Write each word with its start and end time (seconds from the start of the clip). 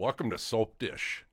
Welcome 0.00 0.30
to 0.30 0.38
Soap 0.38 0.78
Dish. 0.78 1.26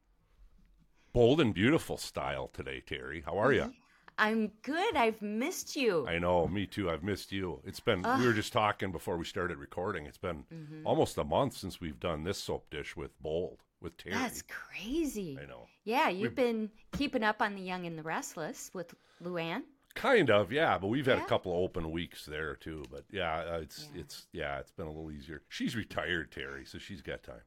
Bold 1.13 1.39
and 1.39 1.53
beautiful 1.53 1.95
style 1.95 2.49
today, 2.51 2.83
Teri. 2.85 3.23
How 3.23 3.37
are 3.39 3.53
you? 3.53 3.73
I'm 4.17 4.51
good. 4.61 4.93
I've 4.97 5.21
missed 5.21 5.77
you. 5.77 6.05
I 6.05 6.19
know, 6.19 6.49
me 6.49 6.65
too. 6.65 6.89
I've 6.89 7.01
missed 7.01 7.31
you. 7.31 7.61
It's 7.63 7.79
been, 7.79 8.01
we 8.19 8.25
were 8.27 8.33
just 8.33 8.51
talking 8.51 8.91
before 8.91 9.15
we 9.15 9.23
started 9.23 9.57
recording. 9.57 10.05
It's 10.05 10.17
been 10.17 10.43
Mm-hmm. 10.53 10.85
almost 10.85 11.17
a 11.17 11.23
month 11.23 11.55
since 11.55 11.79
we've 11.79 11.97
done 12.01 12.25
this 12.25 12.39
soap 12.39 12.69
dish 12.69 12.97
with 12.97 13.17
Bold, 13.21 13.63
with 13.79 13.95
Teri. 13.95 14.11
That's 14.15 14.41
crazy. 14.49 15.39
I 15.41 15.45
know. 15.45 15.67
Yeah, 15.85 16.09
you've 16.09 16.35
been 16.35 16.69
keeping 16.91 17.23
up 17.23 17.41
on 17.41 17.55
the 17.55 17.61
Young 17.61 17.85
and 17.85 17.97
the 17.97 18.03
Restless 18.03 18.69
with 18.73 18.93
Luann. 19.23 19.61
Kind 19.95 20.29
of, 20.29 20.51
yeah, 20.51 20.77
but 20.77 20.87
we've 20.87 21.05
had 21.05 21.19
Yeah. 21.19 21.23
a 21.23 21.27
couple 21.29 21.53
of 21.53 21.59
open 21.59 21.89
weeks 21.89 22.25
there 22.25 22.57
too. 22.57 22.83
But 22.91 23.05
yeah, 23.13 23.45
uh, 23.49 23.59
it's 23.61 23.87
it's 23.95 24.27
yeah, 24.33 24.59
it's 24.59 24.71
been 24.71 24.87
a 24.87 24.91
little 24.91 25.09
easier. 25.09 25.41
She's 25.47 25.73
retired, 25.73 26.31
Teri, 26.31 26.67
so 26.67 26.77
she's 26.77 27.01
got 27.01 27.23
time. 27.23 27.41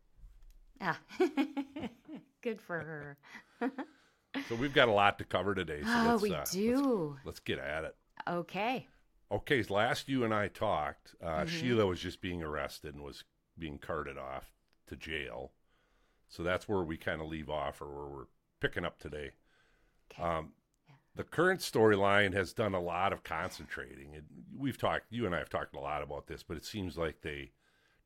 Ah, 0.80 0.98
good 2.42 2.60
for 2.60 2.78
her. 2.80 3.18
So 4.48 4.54
we've 4.54 4.72
got 4.72 4.86
a 4.88 4.92
lot 4.92 5.18
to 5.18 5.24
cover 5.24 5.56
today. 5.56 5.80
So 5.82 5.88
Oh, 5.92 6.04
let's, 6.10 6.22
we 6.22 6.30
uh, 6.32 6.38
let's- 6.38 6.50
do. 6.52 7.16
Let's, 7.24 7.40
get 7.40 7.58
at 7.58 7.82
it. 7.82 7.96
Okay. 8.28 8.86
Okay, 9.32 9.62
last 9.64 10.08
you 10.08 10.22
and 10.24 10.32
I 10.32 10.46
talked, 10.46 11.16
uh, 11.20 11.40
Mm-hmm. 11.40 11.46
Sheila 11.48 11.86
was 11.86 11.98
just 11.98 12.20
being 12.20 12.40
arrested 12.40 12.94
and 12.94 13.02
was 13.02 13.24
being 13.58 13.78
carted 13.78 14.16
off 14.16 14.52
to 14.86 14.94
jail. 14.94 15.50
So 16.28 16.44
that's 16.44 16.68
where 16.68 16.82
we 16.84 16.96
kind 16.96 17.20
of 17.20 17.26
leave 17.26 17.50
off, 17.50 17.82
or 17.82 17.86
where 17.90 18.06
we're 18.08 18.24
picking 18.60 18.84
up 18.84 19.00
today. 19.00 19.32
Okay. 20.12 20.22
Um, 20.22 20.52
the 21.16 21.24
current 21.24 21.58
storyline 21.60 22.32
has 22.32 22.52
done 22.52 22.72
a 22.72 22.80
lot 22.80 23.12
of 23.12 23.24
concentrating. 23.24 24.14
And 24.14 24.24
we've 24.56 24.78
talked, 24.78 25.06
you 25.10 25.26
and 25.26 25.34
I 25.34 25.38
have 25.38 25.50
talked 25.50 25.74
a 25.74 25.80
lot 25.80 26.02
about 26.02 26.28
this, 26.28 26.44
but 26.44 26.56
it 26.56 26.64
seems 26.64 26.96
like 26.96 27.22
they 27.22 27.50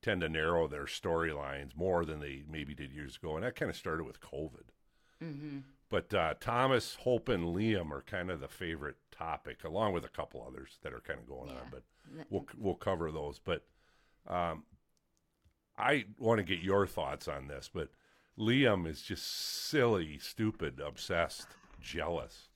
tend 0.04 0.20
to 0.20 0.28
narrow 0.28 0.68
their 0.68 0.84
storylines 0.84 1.74
more 1.74 2.04
than 2.04 2.20
they 2.20 2.42
maybe 2.48 2.74
did 2.74 2.92
years 2.92 3.16
ago. 3.16 3.36
And 3.36 3.44
that 3.44 3.56
kind 3.56 3.70
of 3.70 3.76
started 3.76 4.04
with 4.04 4.20
COVID. 4.20 4.68
mm-hmm. 5.22 5.58
But 5.90 6.12
uh, 6.12 6.34
Thomas, 6.40 6.96
Hope, 7.00 7.28
and 7.28 7.44
Liam 7.54 7.92
are 7.92 8.02
kind 8.02 8.30
of 8.30 8.40
the 8.40 8.48
favorite 8.48 8.96
topic, 9.12 9.62
along 9.64 9.92
with 9.92 10.04
a 10.04 10.08
couple 10.08 10.44
others 10.46 10.78
that 10.82 10.92
are 10.92 11.00
kind 11.00 11.20
of 11.20 11.26
going 11.28 11.50
on. 11.50 11.68
But 11.70 11.82
we'll 12.30 12.46
we'll 12.58 12.74
cover 12.74 13.12
those. 13.12 13.38
But 13.38 13.64
um, 14.26 14.64
I 15.78 16.06
want 16.18 16.38
to 16.38 16.44
get 16.44 16.60
your 16.60 16.86
thoughts 16.86 17.28
on 17.28 17.46
this. 17.46 17.70
But 17.72 17.90
Liam 18.36 18.88
is 18.88 19.02
just 19.02 19.24
silly, 19.68 20.18
stupid, 20.18 20.80
obsessed, 20.80 21.46
jealous, 21.80 22.48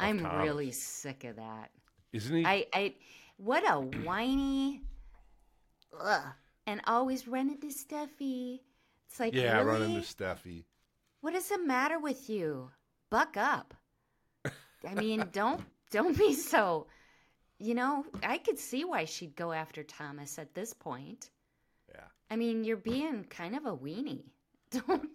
I'm 0.00 0.18
Thomas. 0.20 0.44
really 0.44 0.72
sick 0.72 1.22
of 1.24 1.36
that. 1.36 1.70
isn't 2.12 2.36
he? 2.36 2.44
I, 2.44 2.66
I, 2.74 2.94
what 3.36 3.62
a 3.70 3.78
whiny, 3.80 4.82
ugh, 6.00 6.22
and 6.68 6.82
always 6.86 7.26
run 7.26 7.48
into 7.48 7.68
Steffy. 7.68 8.60
It's 9.08 9.18
like, 9.18 9.34
yeah, 9.34 9.56
really? 9.62 9.66
running 9.80 10.02
to 10.02 10.06
Steffy. 10.06 10.64
What 11.22 11.34
is 11.34 11.48
the 11.48 11.58
matter 11.58 11.98
with 11.98 12.28
you? 12.28 12.70
Buck 13.10 13.36
up. 13.38 13.72
I 14.44 14.94
mean, 14.94 15.24
don't 15.32 15.62
don't 15.90 16.16
be 16.16 16.34
so. 16.34 16.86
You 17.58 17.74
know, 17.74 18.04
I 18.22 18.38
could 18.38 18.58
see 18.58 18.84
why 18.84 19.06
she'd 19.06 19.34
go 19.34 19.50
after 19.50 19.82
Thomas 19.82 20.38
at 20.38 20.54
this 20.54 20.72
point. 20.74 21.30
Yeah, 21.92 22.04
I 22.30 22.36
mean, 22.36 22.62
you're 22.64 22.76
being 22.76 23.24
kind 23.24 23.56
of 23.56 23.64
a 23.66 23.74
weenie. 23.76 24.24
Don't 24.70 25.08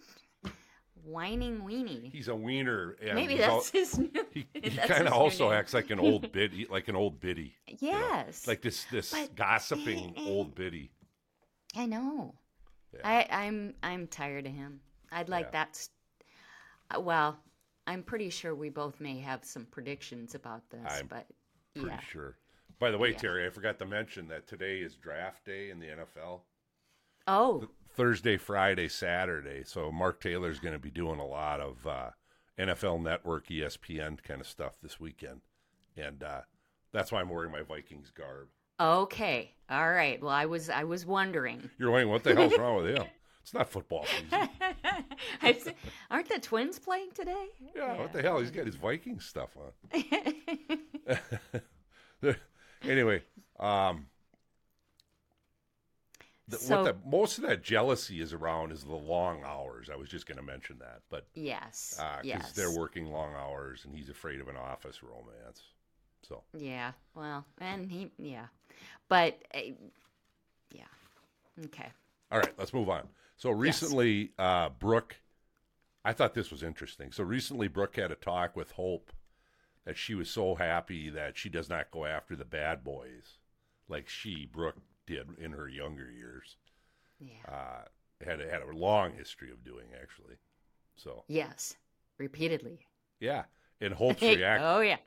whining 1.05 1.61
weenie. 1.61 2.11
he's 2.11 2.27
a 2.27 2.35
wiener. 2.35 2.95
And 3.01 3.15
Maybe 3.15 3.37
that's 3.37 3.67
al- 3.73 3.79
his 3.81 3.97
new. 3.99 4.09
he, 4.33 4.47
he 4.53 4.71
kind 4.71 5.07
of 5.07 5.13
also 5.13 5.49
name. 5.49 5.59
acts 5.59 5.73
like 5.73 5.89
an 5.91 5.99
old 5.99 6.31
biddy, 6.31 6.65
like 6.69 6.87
an 6.87 6.95
old 6.95 7.19
biddy. 7.19 7.53
you 7.67 7.91
know? 7.91 7.99
Yes, 7.99 8.47
like 8.47 8.61
this 8.61 8.85
this 8.85 9.11
But- 9.11 9.35
gossiping 9.35 10.15
old 10.17 10.55
biddy. 10.55 10.89
I 11.75 11.85
know. 11.85 12.35
Yeah. 12.93 12.99
I, 13.03 13.27
I'm 13.45 13.73
I'm 13.83 14.07
tired 14.07 14.45
of 14.45 14.53
him. 14.53 14.79
I'd 15.11 15.29
like 15.29 15.45
Yeah. 15.47 15.51
that. 15.51 15.69
s- 15.69 15.89
uh, 16.95 16.99
Well, 16.99 17.37
I'm 17.87 18.03
pretty 18.03 18.29
sure 18.29 18.53
we 18.55 18.69
both 18.69 18.99
may 18.99 19.19
have 19.19 19.43
some 19.43 19.65
predictions 19.65 20.35
about 20.35 20.69
this, 20.69 20.85
I'm 20.87 21.07
but 21.07 21.27
Pretty 21.73 21.89
yeah. 21.89 21.99
sure. 22.01 22.37
By 22.79 22.91
the 22.91 22.97
way, 22.97 23.11
Yeah. 23.11 23.17
Teri, 23.17 23.47
I 23.47 23.49
forgot 23.49 23.79
to 23.79 23.85
mention 23.85 24.27
that 24.27 24.47
today 24.47 24.79
is 24.81 24.95
draft 24.95 25.45
day 25.45 25.69
in 25.69 25.79
the 25.79 25.87
NFL. 25.87 26.41
Oh, 27.27 27.67
Thursday, 27.89 28.37
Friday, 28.37 28.87
Saturday. 28.89 29.63
So 29.63 29.91
Mark 29.91 30.19
Taylor's 30.19 30.59
going 30.59 30.73
to 30.73 30.79
be 30.79 30.91
doing 30.91 31.19
a 31.19 31.25
lot 31.25 31.61
of 31.61 31.85
uh, 31.87 32.09
NFL 32.59 33.01
Network, 33.01 33.47
ESPN 33.47 34.21
kind 34.23 34.41
of 34.41 34.47
stuff 34.47 34.77
this 34.81 34.99
weekend, 34.99 35.41
and 35.95 36.21
uh, 36.23 36.41
that's 36.91 37.11
why 37.11 37.21
I'm 37.21 37.29
wearing 37.29 37.51
my 37.51 37.61
Vikings 37.61 38.11
garb. 38.11 38.49
Okay. 38.79 39.53
All 39.69 39.91
right. 39.91 40.21
Well, 40.21 40.31
I 40.31 40.45
was 40.45 40.69
I 40.69 40.83
was 40.83 41.05
wondering. 41.05 41.69
You're 41.77 41.91
wondering 41.91 42.11
what 42.11 42.23
the 42.23 42.35
hell's 42.35 42.57
wrong 42.57 42.83
with 42.83 42.95
him? 42.95 43.05
It's 43.41 43.53
not 43.53 43.69
football 43.69 44.05
season. 44.05 45.75
Aren't 46.11 46.29
the 46.29 46.39
twins 46.39 46.79
playing 46.79 47.11
today? 47.11 47.47
Yeah, 47.75 47.97
what 47.97 48.13
the 48.13 48.21
hell? 48.21 48.39
He's 48.39 48.51
got 48.51 48.65
his 48.65 48.75
Viking 48.75 49.19
stuff 49.19 49.49
on. 49.57 49.73
anyway, 52.83 53.21
um, 53.59 54.05
the, 56.47 56.57
So- 56.57 56.83
what 56.83 56.85
the, 56.85 57.09
most 57.09 57.37
of 57.37 57.43
that 57.43 57.63
jealousy 57.63 58.21
is 58.21 58.31
around 58.31 58.71
is 58.71 58.83
the 58.83 58.95
long 58.95 59.43
hours. 59.43 59.89
I 59.91 59.97
was 59.97 60.07
just 60.07 60.25
going 60.25 60.37
to 60.37 60.43
mention 60.43 60.77
that, 60.79 61.01
but 61.09 61.27
yes. 61.33 61.95
because 61.97 62.25
yes. 62.25 62.51
they're 62.53 62.71
working 62.71 63.11
long 63.11 63.33
hours 63.33 63.83
and 63.83 63.93
he's 63.93 64.07
afraid 64.07 64.39
of 64.39 64.47
an 64.47 64.55
office 64.55 65.03
romance. 65.03 65.63
So 66.21 66.43
Yeah. 66.57 66.93
Well, 67.15 67.45
and 67.59 67.91
he. 67.91 68.11
Yeah. 68.17 68.45
But. 69.09 69.41
Uh, 69.53 69.59
yeah. 70.71 70.83
Okay. 71.65 71.89
all 72.31 72.39
right, 72.39 72.53
let's 72.57 72.73
move 72.73 72.89
on. 72.89 73.07
So 73.37 73.51
recently, 73.51 74.31
uh, 74.39 74.69
Brooke, 74.69 75.17
I 76.05 76.13
thought 76.13 76.33
this 76.33 76.51
was 76.51 76.63
interesting. 76.63 77.11
So 77.11 77.23
recently, 77.23 77.67
Brooke 77.67 77.95
had 77.95 78.11
a 78.11 78.15
talk 78.15 78.55
with 78.55 78.71
Hope 78.71 79.11
that 79.85 79.97
she 79.97 80.15
was 80.15 80.29
so 80.29 80.55
happy 80.55 81.09
that 81.09 81.37
she 81.37 81.49
does 81.49 81.69
not 81.69 81.91
go 81.91 82.05
after 82.05 82.35
the 82.35 82.45
bad 82.45 82.83
boys 82.83 83.37
like 83.89 84.07
she 84.07 84.45
Brooke 84.51 84.77
did 85.05 85.27
in 85.37 85.51
her 85.51 85.67
younger 85.67 86.09
years. 86.11 86.55
Yeah. 87.19 87.33
Uh, 87.47 88.25
had 88.25 88.39
had 88.39 88.61
a 88.61 88.75
long 88.75 89.13
history 89.13 89.51
of 89.51 89.63
doing 89.65 89.87
actually. 90.01 90.35
So 90.95 91.23
yes. 91.27 91.75
Repeatedly. 92.17 92.79
yeah, 93.19 93.43
and 93.81 93.93
Hope's 93.95 94.21
reaction. 94.21 94.65
oh 94.67 94.79
yeah. 94.79 94.97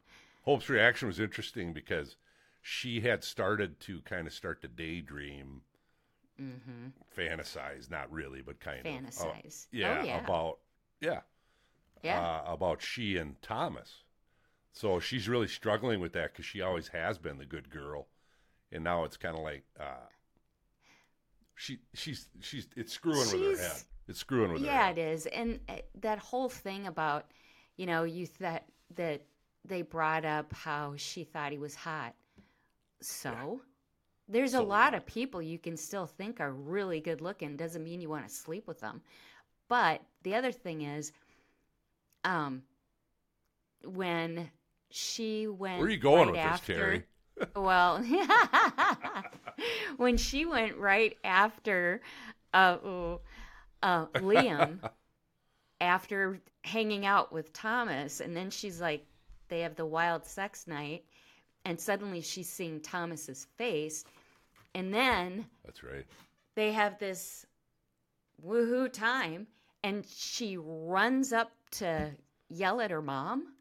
Hope's 0.45 0.69
reaction 0.69 1.09
was 1.09 1.19
interesting 1.21 1.73
because 1.73 2.17
she 2.67 3.01
had 3.01 3.25
started 3.25 3.81
to 3.81 4.03
kind 4.03 4.27
of 4.27 4.33
start 4.35 4.61
to 4.63 4.69
daydream, 4.69 5.63
Mm-hmm. 6.41 6.93
fantasize, 7.17 7.91
not 7.91 8.11
really, 8.13 8.43
but 8.43 8.61
kind 8.61 8.89
of 8.89 8.97
uh, 9.17 9.33
Fantasize. 9.33 9.67
yeah, 9.73 9.99
Oh, 9.99 10.01
yeah. 10.01 10.31
about 10.31 10.59
yeah, 11.01 11.21
Yeah. 12.03 12.25
uh, 12.25 12.43
about 12.47 12.83
she 12.83 13.17
and 13.17 13.41
Thomas. 13.43 14.05
So 14.73 15.01
she's 15.01 15.29
really 15.29 15.49
struggling 15.49 16.01
with 16.01 16.13
that 16.15 16.33
because 16.33 16.47
she 16.47 16.63
always 16.63 16.89
has 16.89 17.19
been 17.19 17.39
the 17.39 17.47
good 17.47 17.71
girl, 17.71 18.09
and 18.73 18.85
now 18.85 19.05
it's 19.05 19.17
kind 19.19 19.37
of 19.37 19.43
like 19.43 19.65
uh, 19.81 20.09
she 21.55 21.79
she's 21.95 22.29
she's 22.41 22.69
it's 22.77 22.93
screwing 22.93 23.31
with 23.31 23.41
her 23.41 23.53
head. 23.55 23.83
It's 24.09 24.21
screwing 24.21 24.53
with 24.53 24.63
her 24.63 24.73
yeah, 24.73 24.91
it 24.91 24.99
is, 24.99 25.27
and 25.27 25.61
uh, 25.69 25.77
that 26.01 26.19
whole 26.19 26.49
thing 26.49 26.87
about, 26.87 27.27
you 27.77 27.87
know, 27.87 28.05
you 28.05 28.29
that 28.41 28.67
that 28.97 29.23
they 29.65 29.83
brought 29.83 30.25
up 30.25 30.53
how 30.53 30.95
she 30.97 31.25
thought 31.25 31.53
he 31.53 31.59
was 31.59 31.75
hot. 31.75 32.15
So, 33.01 33.61
there's 34.29 34.55
a 34.55 34.63
lot 34.63 34.95
of 34.95 35.07
people 35.07 35.41
you 35.41 35.59
can 35.59 35.77
still 35.77 36.07
think 36.07 36.41
are 36.41 36.53
really 36.53 37.01
good 37.01 37.21
looking. 37.21 37.57
Doesn't 37.57 37.85
mean 37.85 38.01
you 38.01 38.09
want 38.09 38.27
to 38.29 38.35
sleep 38.35 38.67
with 38.67 38.81
them. 38.81 39.03
But 39.69 40.03
the 40.23 40.35
other 40.35 40.53
thing 40.53 40.83
is, 40.83 41.13
um, 42.25 42.63
when 43.85 44.51
she 44.91 45.47
went, 45.47 45.79
Where 45.79 45.89
are 45.89 45.91
you 45.91 45.99
going 45.99 46.29
right 46.29 46.33
with 46.33 46.41
after, 46.41 47.05
this, 47.39 47.47
Teri? 47.55 47.63
well, 47.63 48.03
when 49.97 50.17
she 50.17 50.47
went 50.47 50.77
right 50.77 51.17
after 51.25 52.01
uh, 52.55 52.79
uh, 53.83 54.07
Liam, 54.17 54.79
after 55.81 56.41
hanging 56.63 57.07
out 57.07 57.33
with 57.33 57.53
Thomas, 57.53 58.21
and 58.21 58.37
then 58.37 58.51
she's 58.51 58.81
like, 58.81 59.05
they 59.49 59.61
have 59.61 59.77
the 59.77 59.87
wild 59.87 60.25
sex 60.25 60.67
night, 60.67 61.05
and 61.67 61.79
suddenly 61.79 62.23
she's 62.23 62.49
seeing 62.49 62.81
Thomas's 62.81 63.47
face, 63.59 64.05
and 64.75 64.95
then 64.95 65.45
That's 65.65 65.83
right. 65.85 66.07
they 66.55 66.73
have 66.73 66.99
this 66.99 67.45
woohoo 68.47 68.91
time, 68.93 69.47
and 69.85 70.07
she 70.07 70.57
runs 70.59 71.33
up 71.33 71.53
to 71.73 72.13
yell 72.49 72.81
at 72.81 72.91
her 72.91 73.03
mom. 73.03 73.53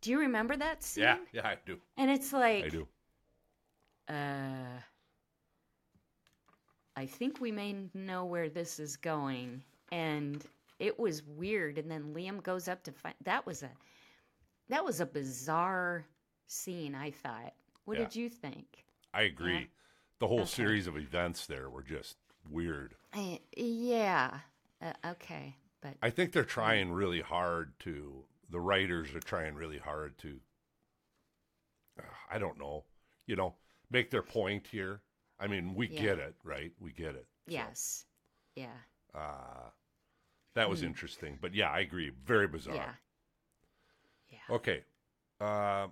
Do 0.00 0.10
you 0.10 0.20
remember 0.20 0.56
that 0.56 0.82
scene? 0.82 1.04
Yeah, 1.04 1.18
yeah, 1.32 1.46
I 1.46 1.56
do. 1.66 1.78
And 1.98 2.10
it's 2.10 2.32
like, 2.32 2.64
I 2.64 2.68
do. 2.68 2.88
uh, 4.08 4.80
I 6.96 7.06
think 7.06 7.40
we 7.40 7.52
may 7.52 7.74
know 7.94 8.24
where 8.24 8.48
this 8.48 8.78
is 8.78 8.96
going. 8.96 9.62
And 9.92 10.44
it 10.78 10.98
was 10.98 11.22
weird. 11.24 11.76
And 11.78 11.90
then 11.90 12.14
Liam 12.14 12.42
goes 12.42 12.68
up 12.68 12.82
to 12.84 12.92
find 12.92 13.14
that 13.24 13.44
was 13.46 13.62
a 13.62 13.70
that 14.68 14.84
was 14.84 15.00
a 15.00 15.06
bizarre 15.06 16.06
scene. 16.50 16.94
I 16.94 17.10
thought. 17.10 17.54
What 17.84 17.96
Yeah. 17.96 17.98
did 17.98 18.14
you 18.16 18.28
think? 18.28 18.84
I 19.14 19.22
agree. 19.22 19.70
The 20.18 20.26
whole 20.28 20.44
Okay. 20.44 20.46
series 20.46 20.88
of 20.88 20.96
events 20.96 21.46
there 21.46 21.70
were 21.70 21.82
just 21.84 22.16
weird. 22.48 22.96
I, 23.12 23.40
yeah, 23.56 24.40
Uh, 24.82 24.92
okay, 25.04 25.54
but 25.80 25.96
I 26.02 26.10
think 26.10 26.32
they're 26.32 26.44
trying 26.44 26.92
really 26.92 27.22
hard 27.22 27.78
to. 27.80 28.26
The 28.50 28.60
writers 28.60 29.14
are 29.14 29.20
trying 29.20 29.54
really 29.54 29.78
hard 29.78 30.18
to. 30.18 30.40
Uh, 31.98 32.02
I 32.30 32.38
don't 32.38 32.58
know, 32.58 32.84
you 33.26 33.36
know, 33.36 33.56
make 33.90 34.10
their 34.10 34.22
point 34.22 34.66
here. 34.68 35.02
I 35.38 35.46
mean, 35.46 35.74
we 35.74 35.88
Yeah. 35.88 36.08
get 36.08 36.18
it, 36.18 36.34
right? 36.44 36.72
We 36.78 36.92
get 36.92 37.14
it. 37.14 37.26
So, 37.48 37.76
yes, 37.76 38.06
yeah, 38.54 38.76
uh, 39.14 39.70
that 40.54 40.70
was 40.70 40.82
Hmm. 40.82 40.84
interesting, 40.84 41.38
but 41.40 41.54
yeah, 41.54 41.70
I 41.70 41.80
agree. 41.80 42.10
Very 42.10 42.48
bizarre. 42.48 42.88
yeah, 42.88 42.94
yeah. 44.30 44.38
Okay. 44.48 44.84
Uh, 45.40 45.88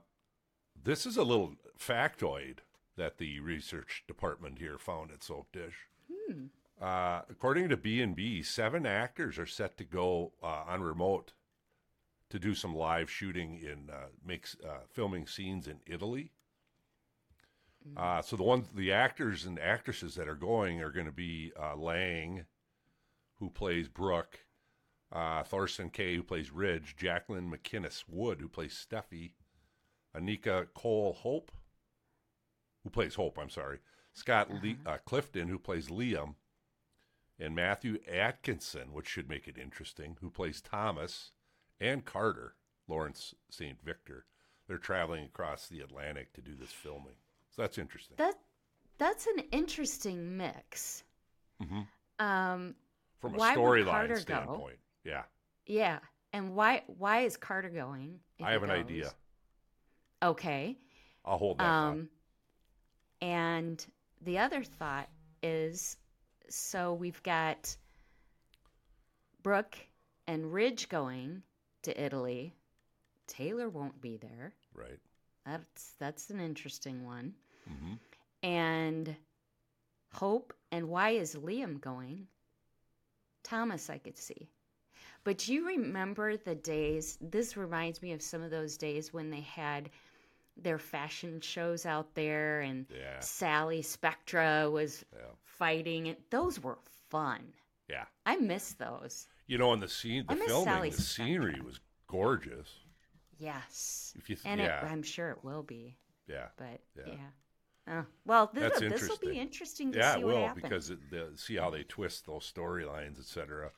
this 0.85 1.07
is 1.07 1.17
a 1.17 1.23
little 1.23 1.55
factoid 1.79 2.59
that 2.97 3.19
the 3.19 3.41
research 3.41 4.05
department 4.07 4.59
here 4.59 4.79
found 4.79 5.11
at 5.11 5.23
Soap 5.23 5.53
Dish. 5.53 5.89
Hmm. 6.11 6.47
Uh, 6.81 7.23
according 7.29 7.69
to 7.69 7.77
B&B, 7.77 8.43
seven 8.43 8.87
actors 8.87 9.39
are 9.39 9.47
set 9.47 9.77
to 9.79 9.85
go 9.85 10.33
uh, 10.43 10.65
on 10.69 10.83
remote 10.83 11.33
to 12.31 12.39
do 12.39 12.55
some 12.55 12.75
live 12.75 13.11
shooting 13.11 13.59
in 13.59 13.91
uh, 13.91 14.07
makes 14.25 14.57
uh, 14.65 14.81
filming 14.91 15.27
scenes 15.27 15.67
in 15.67 15.81
Italy. 15.87 16.33
Uh, 17.97 18.21
so 18.21 18.37
the 18.37 18.43
ones, 18.43 18.67
the 18.75 18.93
actors 18.93 19.47
and 19.47 19.59
actresses 19.59 20.15
that 20.15 20.29
are 20.29 20.35
going 20.35 20.83
are 20.83 20.91
going 20.91 21.07
to 21.07 21.13
be 21.13 21.53
uh, 21.59 21.75
Lang, 21.75 22.45
who 23.37 23.49
plays 23.49 23.89
Brooke, 23.89 24.41
uh, 25.13 25.43
Thorsten 25.43 25.91
Kaye, 25.91 26.17
who 26.17 26.23
plays 26.23 26.51
Ridge, 26.51 26.97
Jacqueline 26.97 27.51
MacInnes 27.51 28.05
Wood, 28.09 28.41
who 28.41 28.49
plays 28.49 28.75
Steffy, 28.75 29.33
Annika 30.19 30.67
Noelle 30.85 31.13
Hope, 31.13 31.53
who 32.85 32.91
plays 32.91 33.15
Hope, 33.15 33.39
I'm 33.39 33.51
sorry, 33.51 33.79
Scott 34.13 34.51
Le- 34.51 34.77
uh, 34.87 34.99
Clifton, 35.05 35.49
who 35.49 35.59
plays 35.59 35.89
Liam, 35.89 36.35
and 37.39 37.55
Matthew 37.55 37.99
Atkinson, 38.11 38.93
which 38.93 39.07
should 39.09 39.29
make 39.29 39.47
it 39.47 39.57
interesting, 39.59 40.17
who 40.21 40.31
plays 40.31 40.61
Thomas, 40.61 41.31
and 41.81 42.05
Carter, 42.05 42.55
Lawrence 42.89 43.35
Saint-Victor. 43.51 44.25
They're 44.67 44.79
traveling 44.79 45.25
across 45.25 45.69
the 45.69 45.81
Atlantic 45.81 46.33
to 46.35 46.41
do 46.43 46.55
this 46.59 46.73
filming. 46.73 47.15
So 47.55 47.63
that's 47.63 47.79
interesting. 47.79 48.17
That 48.19 48.35
that's 48.99 49.27
an 49.29 49.45
interesting 49.53 50.37
mix. 50.37 51.05
Mhm. 51.63 51.87
Um, 52.19 52.75
From 53.21 53.35
a 53.35 53.39
why 53.39 53.57
would 53.57 53.85
Carter 53.85 53.85
storyline 53.85 54.09
go? 54.09 54.15
standpoint. 54.17 54.79
Yeah. 55.05 55.23
yeah, 55.67 56.01
and 56.33 56.55
why 56.55 56.83
why 56.87 57.21
is 57.21 57.37
Carter 57.37 57.71
going? 57.71 58.21
I 58.43 58.51
have 58.53 58.63
an 58.65 58.69
goes? 58.71 58.79
idea. 58.79 59.13
Okay. 60.23 60.77
I'll 61.25 61.39
hold 61.39 61.59
that 61.59 61.65
thought. 61.65 61.91
Um, 61.91 62.09
and 63.21 63.87
the 64.23 64.39
other 64.39 64.63
thought 64.63 65.09
is 65.43 65.97
so 66.49 66.95
we've 66.95 67.23
got 67.23 67.77
Brooke 69.43 69.77
and 70.27 70.53
Ridge 70.53 70.89
going 70.89 71.43
to 71.83 72.03
Italy. 72.03 72.55
Taylor 73.27 73.69
won't 73.69 74.01
be 74.01 74.17
there. 74.17 74.55
Right. 74.75 74.99
That's 75.45 75.95
that's 75.99 76.31
an 76.31 76.41
interesting 76.41 77.05
one. 77.05 77.35
hmm 77.67 77.95
And 78.43 79.17
Hope 80.13 80.55
and 80.73 80.89
why 80.89 81.11
is 81.11 81.35
Liam 81.35 81.81
going? 81.81 82.27
Thomas, 83.43 83.91
I 83.91 83.99
could 83.99 84.17
see. 84.17 84.49
But 85.25 85.49
you 85.49 85.67
remember 85.67 86.37
the 86.37 86.55
days, 86.55 87.19
this 87.21 87.57
reminds 87.57 88.03
me 88.03 88.13
of 88.13 88.23
some 88.23 88.43
of 88.43 88.51
those 88.51 88.77
days 88.77 89.13
when 89.13 89.31
they 89.31 89.41
had 89.43 89.91
their 90.63 90.79
fashion 90.79 91.41
shows 91.41 91.87
out 91.87 92.15
there 92.15 92.61
and 92.61 92.87
Yeah. 92.95 93.21
Sally 93.21 93.83
Spectra 93.83 94.71
was 94.71 95.05
Yeah. 95.15 95.27
fighting 95.45 96.07
it. 96.07 96.31
Those 96.31 96.61
were 96.61 96.79
fun. 97.09 97.53
Yeah. 97.89 98.05
I 98.27 98.37
miss 98.37 98.75
those. 98.75 99.29
You 99.47 99.57
know, 99.59 99.73
in 99.73 99.81
the 99.81 99.89
scene, 99.89 100.27
the 100.29 100.37
filming, 100.37 100.65
Sally 100.65 100.91
the 100.91 101.01
scenery 101.03 101.61
was 101.61 101.81
gorgeous. 102.07 102.69
Yes. 103.39 104.13
If 104.19 104.29
you, 104.29 104.37
th- 104.37 104.45
And 104.47 104.61
yeah, 104.61 104.85
it, 104.85 104.91
I'm 104.91 105.03
sure 105.03 105.31
it 105.31 105.43
will 105.45 105.63
be, 105.63 105.97
yeah, 106.27 106.49
but 106.57 106.81
Yeah. 106.97 107.15
Oh, 107.91 108.05
well, 108.27 108.51
this 108.53 108.81
will, 108.81 108.91
this 108.91 109.09
will 109.09 109.17
be 109.17 109.39
interesting 109.39 109.93
to 109.93 109.99
yeah, 109.99 110.15
see 110.15 110.21
it 110.21 110.27
what 110.27 110.35
will 110.35 110.47
happens. 110.49 110.63
because 110.63 110.91
it, 110.91 111.11
the, 111.11 111.31
see 111.37 111.57
how 111.57 111.71
they 111.71 111.85
twist 111.85 112.27
those 112.27 112.53
storylines, 112.53 113.19
etc. 113.19 113.71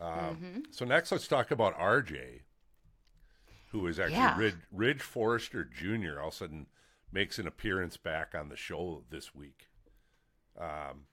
Um, 0.00 0.12
Mm-hmm. 0.12 0.60
So 0.70 0.84
next, 0.84 1.10
let's 1.10 1.26
talk 1.26 1.50
about 1.50 1.76
RJ, 1.76 2.42
who 3.70 3.86
is 3.86 3.98
actually 3.98 4.16
Yeah. 4.16 4.38
Ridge, 4.38 4.56
Ridge 4.72 5.02
Forrester 5.02 5.64
Jr. 5.64 6.20
All 6.20 6.28
of 6.28 6.34
a 6.34 6.36
sudden 6.36 6.66
makes 7.12 7.38
an 7.38 7.46
appearance 7.46 7.96
back 7.96 8.34
on 8.34 8.48
the 8.48 8.56
show 8.56 9.04
this 9.10 9.34
week. 9.34 9.68
Um, 10.58 11.06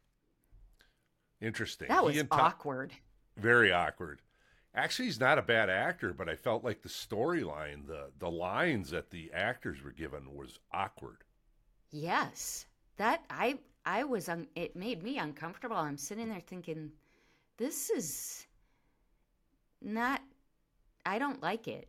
interesting. 1.42 1.88
that 1.90 2.04
was 2.04 2.22
awkward. 2.32 2.94
very 3.38 3.72
awkward. 3.72 4.22
Actually, 4.74 5.06
he's 5.06 5.20
not 5.20 5.38
a 5.38 5.42
bad 5.42 5.70
actor, 5.70 6.14
but 6.14 6.28
I 6.28 6.36
felt 6.36 6.64
like 6.64 6.82
the 6.82 6.90
storyline, 6.90 7.88
the 7.88 8.12
the 8.20 8.30
lines 8.30 8.90
that 8.90 9.10
the 9.10 9.32
actors 9.34 9.82
were 9.82 9.92
given 9.92 10.36
was 10.36 10.60
awkward. 10.74 11.24
Yes, 11.92 12.66
that 12.98 13.24
I 13.30 13.60
I 13.86 14.04
was 14.04 14.28
un, 14.28 14.48
it 14.56 14.76
made 14.76 15.02
me 15.02 15.18
uncomfortable. 15.18 15.78
I'm 15.78 15.98
sitting 15.98 16.28
there 16.28 16.42
thinking, 16.42 16.92
this 17.58 17.90
is 17.90 18.48
not. 19.82 20.22
I 21.06 21.20
don't 21.20 21.42
like 21.42 21.68
it, 21.68 21.88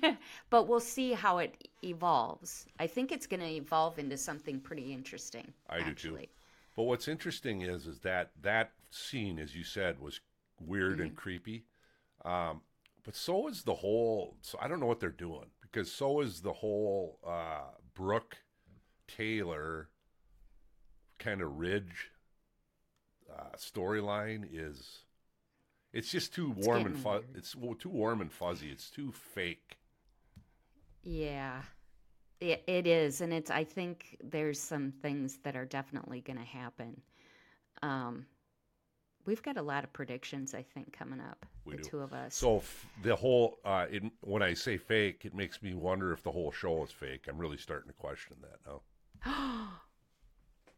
but 0.50 0.66
we'll 0.66 0.80
see 0.80 1.12
how 1.12 1.38
it 1.38 1.68
evolves. 1.84 2.66
I 2.80 2.86
think 2.86 3.12
it's 3.12 3.26
going 3.26 3.40
to 3.40 3.46
evolve 3.46 3.98
into 3.98 4.16
something 4.16 4.60
pretty 4.60 4.92
interesting. 4.92 5.52
I 5.70 5.82
do 5.82 5.94
too. 5.94 6.18
But 6.74 6.82
what's 6.84 7.08
interesting 7.08 7.62
is 7.62 7.86
is 7.86 8.00
that 8.00 8.32
that 8.42 8.72
scene, 8.90 9.38
as 9.38 9.54
you 9.54 9.64
said, 9.64 10.00
was 10.00 10.20
weird 10.60 11.00
and 11.00 11.14
creepy. 11.14 11.64
Um, 12.24 12.60
but 13.04 13.14
so 13.14 13.48
is 13.48 13.62
the 13.62 13.74
whole. 13.74 14.36
So 14.42 14.58
I 14.60 14.68
don't 14.68 14.80
know 14.80 14.86
what 14.86 15.00
they're 15.00 15.10
doing 15.10 15.46
because 15.62 15.90
so 15.90 16.20
is 16.20 16.40
the 16.40 16.52
whole 16.52 17.18
uh, 17.26 17.70
Brooke 17.94 18.36
Taylor 19.06 19.88
kind 21.18 21.40
of 21.40 21.56
Ridge 21.58 22.10
uh, 23.32 23.56
storyline 23.56 24.46
is. 24.50 25.02
It's 25.96 26.10
just 26.10 26.34
too 26.34 26.50
warm 26.50 26.84
and 26.84 27.02
weird. 27.02 27.24
It's 27.34 27.56
well, 27.56 27.74
too 27.74 27.88
warm 27.88 28.20
and 28.20 28.30
fuzzy. 28.30 28.68
It's 28.70 28.90
too 28.90 29.12
fake. 29.12 29.78
Yeah, 31.02 31.62
it, 32.38 32.62
it 32.66 32.86
is, 32.86 33.22
and 33.22 33.32
it's. 33.32 33.50
I 33.50 33.64
think 33.64 34.18
there's 34.22 34.60
some 34.60 34.92
things 35.00 35.38
that 35.42 35.56
are 35.56 35.64
definitely 35.64 36.20
going 36.20 36.38
to 36.38 36.44
happen. 36.44 37.00
Um, 37.82 38.26
we've 39.24 39.42
got 39.42 39.56
a 39.56 39.62
lot 39.62 39.84
of 39.84 39.92
predictions. 39.94 40.54
I 40.54 40.62
think 40.62 40.92
coming 40.92 41.18
up. 41.20 41.46
We 41.64 41.76
the 41.76 41.82
do. 41.82 41.88
two 41.88 42.00
of 42.00 42.12
us. 42.12 42.34
So 42.34 42.58
f- 42.58 42.86
the 43.02 43.16
whole, 43.16 43.58
uh, 43.64 43.86
it, 43.90 44.02
when 44.20 44.42
I 44.42 44.52
say 44.52 44.76
fake, 44.76 45.22
it 45.24 45.34
makes 45.34 45.62
me 45.62 45.72
wonder 45.72 46.12
if 46.12 46.22
the 46.22 46.30
whole 46.30 46.52
show 46.52 46.84
is 46.84 46.90
fake. 46.90 47.24
I'm 47.26 47.38
really 47.38 47.56
starting 47.56 47.88
to 47.88 47.94
question 47.94 48.36
that 48.42 48.58
now. 49.24 49.70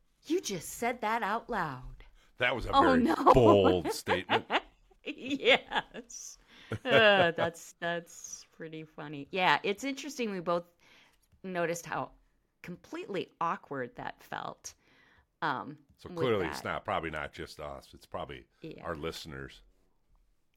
you 0.27 0.41
just 0.41 0.69
said 0.69 1.01
that 1.01 1.25
out 1.25 1.51
loud. 1.51 2.05
That 2.39 2.55
was 2.55 2.67
a 2.67 2.71
Oh, 2.73 2.83
very 2.83 3.03
no. 3.03 3.17
bold 3.35 3.93
statement. 3.93 4.45
yes. 5.17 6.39
Uh, 6.85 7.33
that's 7.37 7.75
that's 7.81 8.45
pretty 8.57 8.85
funny. 8.85 9.27
Yeah, 9.31 9.59
it's 9.63 9.85
interesting. 9.85 10.31
We 10.31 10.41
both 10.41 10.65
noticed 11.43 11.87
how 11.87 12.11
completely 12.63 13.29
awkward 13.41 13.91
that 13.97 14.23
felt. 14.23 14.75
Um, 15.41 15.79
So 15.99 16.09
clearly, 16.11 16.47
it's 16.47 16.65
not 16.65 16.85
probably 16.85 17.11
not 17.11 17.33
just 17.33 17.61
us. 17.61 17.89
It's 17.95 18.07
probably 18.07 18.45
Yeah. 18.61 18.83
our 18.85 18.95
listeners. 18.95 19.61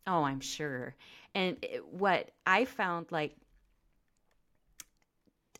Oh, 0.07 0.23
I'm 0.23 0.39
sure. 0.41 0.95
And 1.35 1.57
it- 1.63 1.85
what 1.85 2.31
I 2.45 2.65
found 2.65 3.11
like 3.11 3.35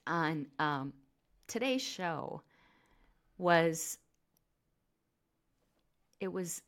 on 0.08 0.48
um, 0.60 0.94
today's 1.48 1.82
show 1.82 2.42
was 3.38 3.98
it 6.20 6.32
was 6.32 6.62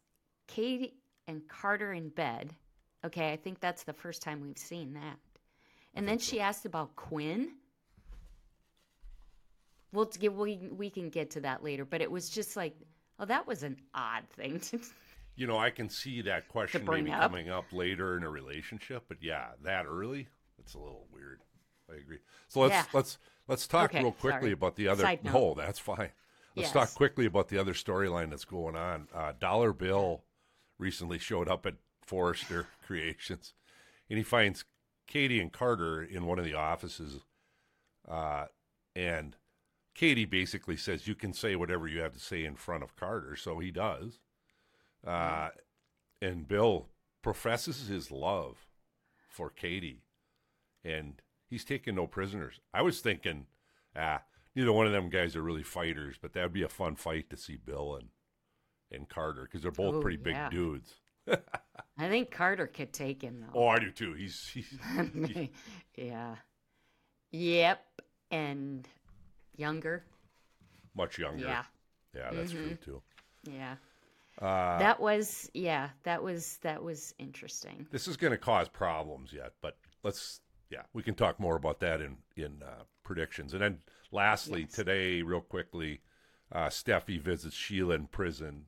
Katie 0.48 0.94
and 1.28 1.48
Carter 1.48 1.94
in 1.94 2.10
bed. 2.10 2.54
Okay, 3.06 3.32
I 3.32 3.36
think 3.36 3.60
that's 3.60 3.84
the 3.84 3.94
first 3.94 4.22
time 4.22 4.42
we've 4.42 4.58
seen 4.58 4.94
that. 4.94 5.18
And 5.94 6.08
then 6.08 6.18
she 6.20 6.40
asked 6.40 6.66
about 6.66 6.96
Quinn. 6.96 7.52
We'll 9.92 10.06
get 10.06 10.34
we 10.34 10.58
we 10.72 10.90
can 10.90 11.10
get 11.10 11.32
to 11.32 11.42
that 11.42 11.64
later, 11.64 11.86
but 11.86 12.02
it 12.02 12.10
was 12.10 12.30
just 12.30 12.56
like, 12.56 12.76
oh, 13.20 13.26
that 13.26 13.46
was 13.46 13.64
an 13.64 13.78
odd 13.94 14.24
thing 14.36 14.60
to 14.60 14.80
You 15.36 15.48
know, 15.48 15.58
I 15.58 15.72
can 15.72 15.90
see 15.90 16.22
that 16.24 16.48
question 16.48 16.86
maybe 16.88 17.12
up. 17.12 17.22
coming 17.22 17.50
up 17.50 17.66
later 17.74 18.16
in 18.18 18.24
a 18.24 18.30
relationship, 18.30 19.06
but 19.08 19.18
yeah, 19.22 19.48
that 19.64 19.86
early, 19.88 20.28
it's 20.60 20.76
a 20.76 20.78
little 20.80 21.08
weird. 21.12 21.42
I 21.92 21.96
agree. 21.96 22.20
So 22.50 22.62
let's 22.62 22.74
Yeah. 22.74 22.86
let's 22.94 23.18
let's 23.48 23.68
talk 23.68 23.90
Okay, 23.92 24.02
real 24.04 24.12
quickly 24.12 24.40
sorry. 24.42 24.52
about 24.54 24.76
the 24.76 24.88
other. 24.88 25.18
No, 25.24 25.54
that's 25.56 25.80
fine. 25.80 26.10
Let's 26.56 26.72
talk 26.72 26.94
quickly 26.94 27.26
about 27.26 27.48
the 27.50 27.58
other 27.58 27.74
storyline 27.74 28.30
that's 28.30 28.46
going 28.46 28.76
on. 28.76 29.08
Uh, 29.14 29.34
Dollar 29.40 29.74
Bill 29.74 30.24
recently 30.78 31.20
showed 31.20 31.48
up 31.48 31.66
at 31.66 31.76
Forrester 32.06 32.68
Creations, 32.86 33.54
and 34.10 34.18
he 34.18 34.24
finds 34.24 34.66
Katie 35.08 35.40
and 35.40 35.52
Carter 35.52 36.02
in 36.04 36.26
one 36.26 36.40
of 36.40 36.46
the 36.46 36.54
offices, 36.54 37.22
uh, 38.08 38.46
and 38.96 39.36
Katie 39.96 40.26
basically 40.26 40.78
says, 40.78 41.08
"You 41.08 41.16
can 41.16 41.34
say 41.34 41.56
whatever 41.56 41.88
you 41.88 42.02
have 42.02 42.14
to 42.14 42.20
say 42.20 42.44
in 42.44 42.56
front 42.56 42.84
of 42.84 42.96
Carter," 42.96 43.36
so 43.36 43.60
he 43.60 43.72
does. 43.72 44.20
Uh, 45.06 45.50
and 46.22 46.48
Bill 46.48 46.88
professes 47.22 47.88
his 47.88 48.12
love 48.12 48.66
for 49.28 49.50
Katie, 49.50 50.04
and 50.84 51.22
he's 51.50 51.66
taking 51.66 51.96
no 51.96 52.08
prisoners. 52.08 52.60
I 52.74 52.82
was 52.82 53.02
thinking, 53.02 53.48
ah, 53.96 54.24
neither 54.56 54.72
one 54.72 54.86
of 54.86 54.94
them 54.94 55.10
guys 55.10 55.36
are 55.36 55.42
really 55.42 55.64
fighters, 55.64 56.16
but 56.22 56.34
that 56.34 56.44
would 56.44 56.54
be 56.54 56.64
a 56.64 56.70
fun 56.70 56.96
fight 56.96 57.30
to 57.30 57.38
see 57.38 57.58
Bill 57.58 57.96
and 57.96 58.10
and 58.94 59.08
Carter 59.10 59.44
because 59.44 59.62
they're 59.62 59.72
both 59.72 59.96
Oh, 59.96 60.02
pretty 60.02 60.18
big 60.18 60.34
yeah. 60.36 60.50
dudes. 60.50 60.94
I 61.98 62.10
think 62.10 62.32
Carter 62.32 62.68
could 62.68 62.92
take 62.94 63.22
him 63.22 63.42
though. 63.42 63.60
Oh, 63.62 63.68
I 63.68 63.80
do 63.80 63.92
too. 63.92 64.14
He's 64.14 64.48
he's 64.54 64.78
yeah. 65.98 66.36
Yep. 67.32 67.80
And 68.32 68.88
younger. 69.56 70.04
much 70.96 71.18
younger. 71.20 71.46
Yeah. 71.46 71.64
yeah, 72.16 72.30
that's 72.32 72.52
true 72.52 72.70
Mhm. 72.72 72.82
too. 72.82 73.02
Yeah. 73.50 73.76
Uh, 74.42 74.80
that 74.80 75.00
was 75.00 75.50
yeah, 75.54 75.90
that 76.04 76.24
was 76.24 76.58
that 76.64 76.82
was 76.84 77.14
interesting. 77.20 77.86
this 77.92 78.08
is 78.08 78.18
going 78.18 78.32
to 78.32 78.38
cause 78.38 78.68
problems 78.68 79.32
yet, 79.32 79.54
but 79.62 79.78
let's 80.04 80.42
yeah, 80.72 80.82
we 80.94 81.04
can 81.04 81.14
talk 81.14 81.40
more 81.40 81.56
about 81.56 81.80
that 81.82 82.02
in 82.02 82.18
in 82.36 82.64
uh, 82.64 82.84
predictions. 83.04 83.54
And 83.54 83.62
then 83.62 83.80
lastly, 84.12 84.62
Yes. 84.62 84.72
today, 84.72 85.22
real 85.22 85.42
quickly, 85.42 86.02
uh, 86.52 86.68
Steffy 86.70 87.20
visits 87.22 87.56
Sheila 87.56 87.94
in 87.94 88.08
prison, 88.08 88.66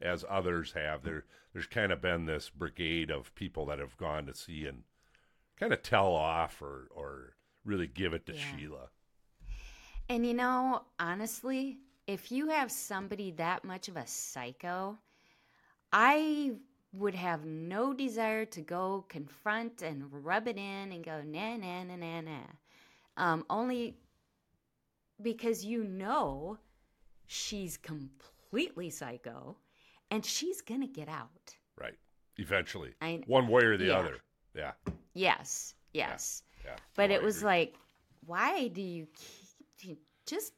as 0.00 0.24
others 0.28 0.72
have. 0.72 1.02
There, 1.02 1.24
there's 1.52 1.66
kind 1.66 1.92
of 1.92 2.00
been 2.00 2.26
this 2.26 2.50
brigade 2.50 3.10
of 3.10 3.34
people 3.34 3.66
that 3.66 3.78
have 3.78 3.96
gone 3.96 4.26
to 4.26 4.34
see 4.34 4.66
and 4.66 4.84
kind 5.58 5.72
of 5.72 5.82
tell 5.82 6.12
off 6.14 6.60
or 6.62 6.88
or 6.90 7.36
really 7.64 7.86
give 7.86 8.14
it 8.14 8.26
to 8.26 8.34
Yeah. 8.34 8.40
Sheila. 8.56 8.88
And 10.08 10.26
you 10.26 10.34
know, 10.34 10.82
honestly, 10.98 11.78
if 12.06 12.30
you 12.30 12.48
have 12.48 12.70
somebody 12.70 13.32
that 13.32 13.64
much 13.64 13.88
of 13.88 13.96
a 13.96 14.06
psycho, 14.06 14.98
I 15.92 16.52
would 16.92 17.14
have 17.14 17.44
no 17.44 17.92
desire 17.92 18.44
to 18.46 18.60
go 18.62 19.04
confront 19.08 19.82
and 19.82 20.24
rub 20.24 20.48
it 20.48 20.56
in 20.56 20.92
and 20.92 21.04
go, 21.04 21.22
na 21.22 21.56
na 21.56 21.84
na 21.84 21.96
na 21.96 22.20
na. 22.20 22.40
Um, 23.16 23.44
only 23.50 23.96
because 25.20 25.64
you 25.64 25.84
know 25.84 26.58
she's 27.26 27.76
completely 27.76 28.90
psycho 28.90 29.56
and 30.10 30.24
she's 30.24 30.60
going 30.60 30.80
to 30.80 30.86
get 30.86 31.08
out. 31.08 31.56
Right. 31.80 31.96
Eventually, 32.36 32.94
I, 33.00 33.22
one 33.26 33.48
way 33.48 33.62
or 33.64 33.76
the 33.76 33.86
Yeah. 33.86 33.98
other. 33.98 34.16
Yeah. 34.54 34.72
yes, 35.14 35.74
yes. 35.92 36.42
Yeah. 36.64 36.76
But 36.94 37.10
No, 37.10 37.16
it 37.16 37.22
was 37.22 37.42
like, 37.42 37.74
why 38.26 38.68
do 38.68 38.80
you 38.80 39.06
keep 39.78 40.00
just, 40.26 40.52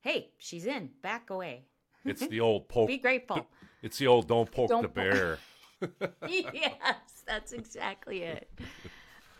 hey, 0.00 0.30
she's 0.38 0.66
in, 0.66 0.90
back 1.02 1.30
away. 1.30 1.64
it's 2.04 2.26
the 2.26 2.40
old 2.48 2.68
poke. 2.68 2.88
Be 2.88 2.98
grateful. 2.98 3.46
It's 3.82 3.98
the 3.98 4.06
old 4.06 4.28
don't 4.28 4.50
poke 4.50 4.68
Don't 4.70 4.82
the 4.82 4.88
bear. 4.88 5.38
yes, 6.28 7.22
that's 7.26 7.52
exactly 7.52 8.22
it. 8.22 8.48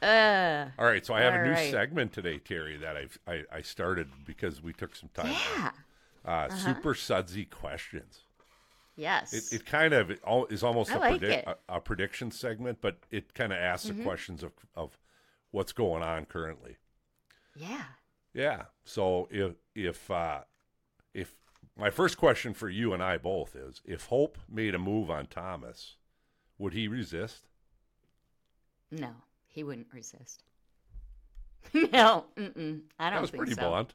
Uh, 0.03 0.67
All 0.79 0.85
right, 0.85 1.07
so 1.07 1.15
I 1.15 1.21
have 1.21 1.35
a 1.35 1.45
new 1.45 1.53
right. 1.53 1.71
segment 1.71 2.13
today, 2.13 2.41
Teri, 2.45 2.81
that 2.81 2.97
I've, 2.97 3.17
I 3.29 3.45
I 3.53 3.63
started 3.63 4.09
because 4.27 4.61
we 4.61 4.73
took 4.73 4.97
some 4.97 5.11
time. 5.15 5.33
yeah, 5.57 5.71
Uh, 6.25 6.49
Super 6.49 6.95
sudsy 6.97 7.45
questions. 7.45 8.25
Yes. 8.97 9.33
It, 9.33 9.53
it 9.61 9.67
kind 9.67 9.93
of 9.95 10.11
is 10.51 10.63
almost 10.63 10.91
a, 10.91 10.99
like. 10.99 11.21
Mm-hmm. 11.21 11.51
a, 11.51 11.77
a 11.77 11.81
prediction 11.81 12.31
segment, 12.31 12.79
but 12.81 12.99
it 13.11 13.35
kind 13.35 13.53
of 13.53 13.59
asks 13.59 13.89
the 13.89 13.95
questions 14.03 14.43
of, 14.43 14.53
of 14.75 14.99
what's 15.51 15.73
going 15.73 16.03
on 16.03 16.25
currently. 16.27 16.77
yeah. 17.57 17.85
Yeah. 18.35 18.63
So 18.85 19.29
if 19.31 19.53
if 19.75 20.11
uh, 20.11 20.41
if 21.13 21.35
my 21.77 21.91
first 21.91 22.17
question 22.17 22.55
for 22.55 22.71
you 22.71 22.95
and 22.95 23.03
I 23.03 23.19
both 23.19 23.55
is 23.55 23.83
if 23.85 24.07
Hope 24.07 24.39
made 24.51 24.75
a 24.75 24.79
move 24.79 25.11
on 25.11 25.27
Thomas, 25.27 25.97
would 26.57 26.73
he 26.73 26.89
resist? 26.89 27.49
No, 28.91 29.11
he 29.47 29.63
wouldn't 29.65 29.89
resist. 29.93 30.45
no, 31.75 32.25
mm-mm, 32.37 32.81
I 32.99 33.11
don't 33.11 33.17
That 33.17 33.21
was 33.21 33.31
pretty 33.31 33.53
so. 33.55 33.69
blunt. 33.69 33.93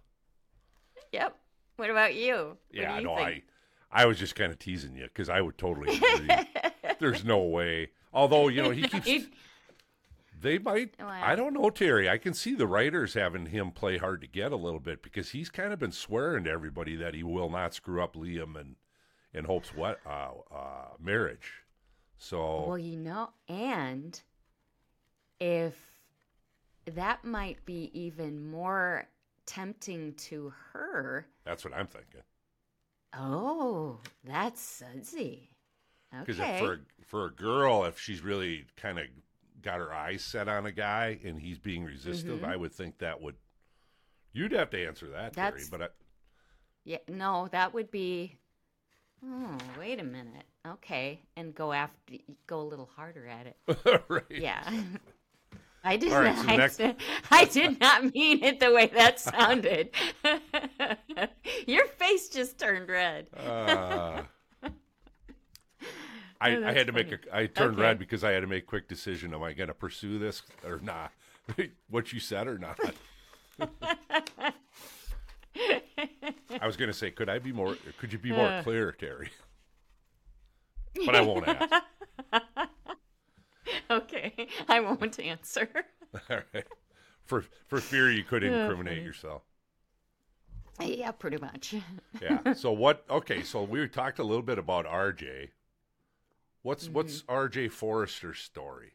Yep. 1.12 1.36
What 1.78 1.90
about 1.90 2.14
you? 2.16 2.36
What 2.36 2.58
Yeah, 2.72 3.00
no, 3.00 3.16
think? 3.16 3.28
I 3.28 3.42
I 3.92 4.06
was 4.06 4.20
just 4.20 4.36
kind 4.36 4.52
of 4.52 4.60
teasing 4.60 4.96
you 4.96 5.04
because 5.06 5.30
I 5.30 5.42
would 5.42 5.58
totally 5.58 5.98
agree. 5.98 6.30
There's 7.00 7.24
no 7.24 7.40
way. 7.44 7.90
Although 8.14 8.48
you 8.48 8.62
know 8.62 8.72
he 8.72 8.88
keeps. 8.88 9.28
They 10.40 10.60
might. 10.60 10.94
I 11.00 11.36
don't 11.36 11.54
know, 11.54 11.72
Teri. 11.72 12.08
I 12.08 12.18
can 12.20 12.34
see 12.34 12.54
the 12.54 12.68
writers 12.68 13.16
having 13.16 13.48
him 13.48 13.72
play 13.72 13.98
hard 13.98 14.22
to 14.22 14.28
get 14.28 14.52
a 14.52 14.56
little 14.56 14.80
bit 14.80 15.02
because 15.02 15.32
he's 15.32 15.50
kind 15.50 15.74
of 15.74 15.80
been 15.80 15.92
swearing 15.92 16.44
to 16.44 16.52
everybody 16.52 16.96
that 16.96 17.16
he 17.16 17.24
will 17.24 17.50
not 17.50 17.74
screw 17.74 18.04
up 18.04 18.16
Liam 18.16 18.60
and 18.60 18.76
and 19.34 19.46
Hope's 19.48 19.74
what 19.74 20.00
uh, 20.06 20.30
uh, 20.54 20.90
marriage. 21.00 21.64
So 22.18 22.66
Well, 22.68 22.78
you 22.78 22.98
know, 22.98 23.30
and 23.48 24.20
if 25.40 25.76
that 26.86 27.24
might 27.26 27.66
be 27.66 27.90
even 27.94 28.50
more 28.50 29.08
tempting 29.46 30.14
to 30.14 30.54
her. 30.72 31.28
that's 31.46 31.64
what 31.64 31.74
I'm 31.74 31.88
thinking. 31.88 32.22
Oh, 33.14 34.00
that's 34.24 34.62
sudsy. 34.62 35.50
Because 36.12 36.40
Okay. 36.40 36.60
for 36.60 36.82
for 37.06 37.26
a 37.26 37.32
girl, 37.32 37.86
if 37.86 38.00
she's 38.00 38.22
really 38.22 38.66
kind 38.76 39.00
of 39.00 39.06
got 39.62 39.80
her 39.80 39.94
eyes 39.94 40.24
set 40.24 40.48
on 40.48 40.66
a 40.66 40.72
guy 40.72 41.20
and 41.24 41.40
he's 41.40 41.60
being 41.60 41.84
resistive, 41.84 42.38
mm-hmm. 42.38 42.46
I 42.46 42.56
would 42.56 42.74
think 42.74 43.00
that 43.00 43.22
would. 43.22 43.36
You'd 44.34 44.52
have 44.52 44.70
to 44.72 44.86
answer 44.86 45.10
that, 45.10 45.34
Teri. 45.34 45.70
But 45.70 45.82
I, 45.82 45.88
Yeah, 46.84 46.98
no, 47.08 47.48
that 47.52 47.74
would 47.74 47.92
be. 47.92 48.38
Oh, 49.26 49.58
wait 49.80 50.00
a 50.00 50.04
minute. 50.04 50.46
Okay, 50.66 51.20
and 51.36 51.56
go 51.56 51.74
after, 51.74 52.16
go 52.46 52.62
a 52.62 52.68
little 52.68 52.90
harder 52.96 53.28
at 53.28 53.48
it. 53.48 54.04
right. 54.10 54.24
Yeah. 54.30 54.64
I 55.88 55.96
did 55.96 56.12
All 56.12 56.20
right, 56.22 56.36
not. 56.36 56.46
so 56.46 56.56
next- 56.58 56.82
I, 56.82 56.96
I 57.32 57.46
did 57.46 57.80
not 57.88 58.14
mean 58.14 58.44
it 58.44 58.60
the 58.60 58.74
way 58.74 58.88
that 58.88 59.20
sounded. 59.22 59.92
Your 61.68 61.88
face 61.88 62.28
just 62.30 62.58
turned 62.60 62.90
red. 62.90 63.30
Uh, 63.38 64.24
I, 66.42 66.56
Oh, 66.56 66.64
I 66.66 66.74
had 66.74 66.88
to 66.88 66.94
make 66.94 67.12
a. 67.12 67.18
I 67.34 67.46
turned 67.48 67.74
Okay. 67.76 67.82
red 67.82 67.98
because 68.00 68.24
I 68.24 68.32
had 68.32 68.42
to 68.42 68.48
make 68.48 68.64
a 68.64 68.68
quick 68.68 68.88
decision. 68.90 69.34
Am 69.34 69.42
I 69.44 69.54
going 69.54 69.70
to 69.70 69.74
pursue 69.74 70.20
this 70.20 70.44
or 70.66 70.80
not? 70.84 71.12
what 71.90 72.12
you 72.12 72.20
said 72.20 72.48
or 72.48 72.58
not? 72.60 72.78
I 76.62 76.66
was 76.68 76.76
going 76.78 76.92
to 76.92 76.94
say, 76.98 77.10
could 77.12 77.30
I 77.30 77.40
be 77.40 77.52
more? 77.54 77.76
Could 77.98 78.12
you 78.14 78.20
be 78.20 78.32
more 78.32 78.46
Uh. 78.48 78.62
clear, 78.64 78.94
Teri? 79.00 79.30
But 81.06 81.16
I 81.16 81.22
won't 81.22 81.48
ask. 81.48 81.84
Okay, 84.28 84.48
I 84.68 84.80
won't 84.80 85.20
answer. 85.20 85.70
All 86.30 86.40
right. 86.54 86.66
For 87.26 87.46
for 87.68 87.82
fear 87.82 88.12
you 88.12 88.24
could 88.24 88.44
incriminate 88.44 89.04
yourself. 89.04 89.44
yeah, 90.80 91.12
pretty 91.12 91.38
much. 91.38 91.76
Yeah. 92.20 92.42
So 92.54 92.72
what? 92.72 93.06
Okay. 93.10 93.44
So 93.44 93.64
we 93.64 93.88
talked 93.88 94.20
a 94.20 94.24
little 94.24 94.44
bit 94.44 94.58
about 94.60 94.86
RJ. 94.86 95.50
What's 96.62 96.88
what's 96.88 97.24
Mm-hmm. 97.24 97.32
RJ 97.32 97.72
Forrester's 97.72 98.38
story? 98.38 98.94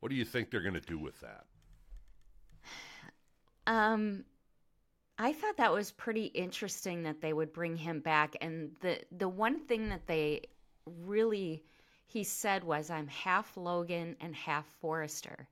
What 0.00 0.10
do 0.10 0.16
you 0.16 0.24
think 0.24 0.50
they're 0.50 0.62
going 0.62 0.74
to 0.74 0.80
do 0.80 0.98
with 0.98 1.20
that? 1.20 1.46
Um, 3.66 4.24
I 5.18 5.32
thought 5.32 5.56
that 5.58 5.72
was 5.72 5.92
pretty 5.92 6.26
interesting 6.26 7.04
that 7.04 7.20
they 7.20 7.32
would 7.32 7.52
bring 7.52 7.76
him 7.76 8.00
back, 8.00 8.36
and 8.40 8.76
the 8.80 9.00
the 9.12 9.28
one 9.28 9.60
thing 9.66 9.88
that 9.90 10.06
they 10.06 10.42
really 10.86 11.64
he 12.14 12.22
said 12.22 12.62
was, 12.62 12.90
"I'm 12.90 13.08
half 13.08 13.56
Logan 13.56 14.14
and 14.20 14.36
half 14.36 14.66
Forrester," 14.80 15.48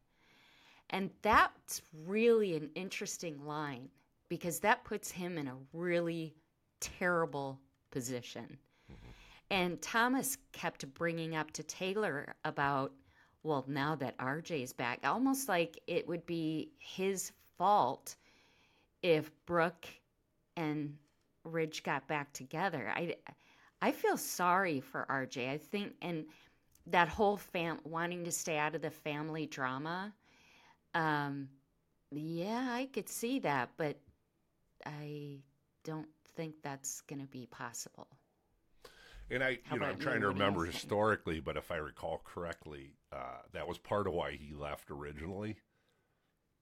and 0.91 1.11
that's 1.21 1.83
really 2.07 2.55
an 2.55 2.71
interesting 2.77 3.45
line 3.45 3.89
because 4.29 4.61
that 4.61 4.85
puts 4.85 5.11
him 5.11 5.39
in 5.39 5.49
a 5.49 5.57
really 5.73 6.37
terrible 6.79 7.59
position. 7.91 8.57
Mm-hmm. 8.91 9.11
And 9.51 9.83
Thomas 9.83 10.39
kept 10.53 10.87
bringing 10.95 11.35
up 11.35 11.51
to 11.51 11.65
Taylor 11.65 12.37
about, 12.45 12.93
well, 13.43 13.65
now 13.67 13.97
that 13.97 14.17
RJ's 14.19 14.73
back, 14.73 15.01
almost 15.03 15.49
like 15.49 15.81
it 15.89 16.07
would 16.07 16.25
be 16.27 16.71
his 16.79 17.33
fault 17.59 18.15
if 19.03 19.33
Brooke 19.47 19.89
and 20.57 20.97
Ridge 21.43 21.83
got 21.83 22.07
back 22.07 22.33
together. 22.33 22.93
I, 22.95 23.17
I 23.83 23.91
feel 23.91 24.17
sorry 24.17 24.81
for 24.81 25.07
RJ. 25.11 25.51
I 25.51 25.59
think, 25.59 25.95
and 26.01 26.25
that 26.87 27.09
whole 27.09 27.37
fam 27.37 27.81
wanting 27.85 28.25
to 28.25 28.33
stay 28.33 28.59
out 28.59 28.75
of 28.75 28.83
the 28.83 28.91
family 28.91 29.47
drama. 29.47 30.13
Um, 30.95 31.49
yeah, 32.13 32.69
I 32.73 32.87
could 32.93 33.09
see 33.09 33.41
that, 33.41 33.71
but 33.77 33.99
I 34.87 35.41
don't 35.85 36.09
think 36.37 36.57
that's 36.63 37.03
going 37.03 37.21
to 37.21 37.27
be 37.29 37.47
possible. 37.47 38.09
And 39.31 39.43
I, 39.43 39.59
How 39.63 39.75
you 39.75 39.81
know, 39.81 39.87
I'm 39.87 39.97
trying 39.99 40.21
you? 40.21 40.23
to 40.23 40.27
What 40.27 40.37
do 40.37 40.41
you 40.43 40.47
remember 40.47 40.65
historically, 40.67 41.41
but 41.41 41.57
if 41.57 41.71
I 41.73 41.77
recall 41.77 42.19
correctly, 42.25 42.99
uh, 43.11 43.39
that 43.53 43.67
was 43.67 43.79
part 43.79 44.07
of 44.07 44.13
why 44.13 44.33
he 44.33 44.53
left 44.55 44.91
originally, 44.91 45.57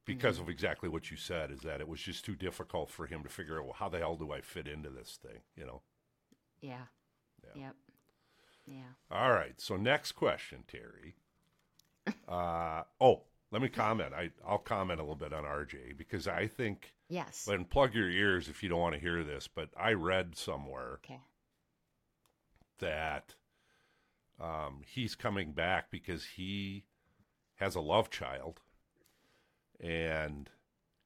because 0.05 0.39
Mm-hmm. 0.39 0.41
of 0.41 0.49
exactly 0.49 0.89
what 0.89 1.11
you 1.11 1.17
said. 1.17 1.51
Is 1.51 1.61
that 1.61 1.81
it 1.81 1.89
was 1.89 2.01
just 2.01 2.25
too 2.25 2.37
difficult 2.37 2.91
for 2.91 3.07
him 3.07 3.23
to 3.23 3.29
figure 3.29 3.59
out 3.59 3.65
well, 3.65 3.75
how 3.79 3.89
the 3.89 3.99
hell 3.99 4.17
do 4.17 4.33
I 4.33 4.41
fit 4.41 4.69
into 4.69 4.91
this 4.91 5.19
thing? 5.21 5.41
You 5.57 5.67
know. 5.67 5.83
Yeah. 6.61 6.87
Yeah. 7.45 7.51
Yep. 7.55 7.77
Yeah. 8.67 8.93
All 9.11 9.33
right. 9.33 9.61
So 9.61 9.77
next 9.77 10.13
question, 10.13 10.65
Teri. 10.67 11.15
uh, 12.29 12.85
oh, 13.01 13.23
let 13.51 13.63
me 13.63 13.69
comment. 13.69 14.13
I 14.15 14.31
I'll 14.47 14.59
comment 14.59 15.01
a 15.01 15.03
little 15.03 15.17
bit 15.17 15.33
on 15.33 15.45
RJ 15.45 15.97
because 15.97 16.29
I 16.29 16.47
think. 16.47 16.95
Yes. 17.09 17.49
And 17.49 17.69
plug 17.69 17.95
your 17.95 18.09
ears 18.09 18.49
if 18.49 18.63
you 18.63 18.69
don't 18.69 18.79
want 18.81 18.95
to 18.95 19.01
hear 19.01 19.25
this, 19.25 19.49
but 19.49 19.71
I 19.77 19.95
read 19.95 20.37
somewhere 20.37 21.01
Okay. 21.05 21.19
that 22.79 23.35
um, 24.41 24.83
he's 24.87 25.17
coming 25.17 25.51
back 25.51 25.91
because 25.91 26.25
he 26.37 26.85
has 27.57 27.75
a 27.75 27.81
love 27.81 28.09
child, 28.11 28.61
and 29.81 30.49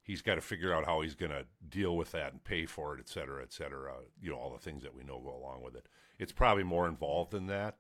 he's 0.05 0.23
got 0.23 0.37
to 0.37 0.41
figure 0.41 0.73
out 0.73 0.87
how 0.87 1.01
he's 1.01 1.17
going 1.17 1.33
to 1.33 1.45
deal 1.69 1.97
with 1.97 2.13
that 2.13 2.31
and 2.33 2.45
pay 2.45 2.65
for 2.67 2.95
it, 2.95 3.01
et 3.01 3.09
cetera, 3.09 3.43
et 3.43 3.53
cetera. 3.53 3.95
You 4.23 4.31
know, 4.31 4.37
all 4.37 4.53
the 4.53 4.59
things 4.63 4.85
that 4.85 4.95
we 4.95 5.03
know 5.03 5.19
go 5.19 5.35
along 5.37 5.63
with 5.65 5.75
it. 5.75 5.87
It's 6.19 6.31
probably 6.33 6.63
more 6.63 6.87
involved 6.87 7.33
than 7.33 7.49
that, 7.49 7.79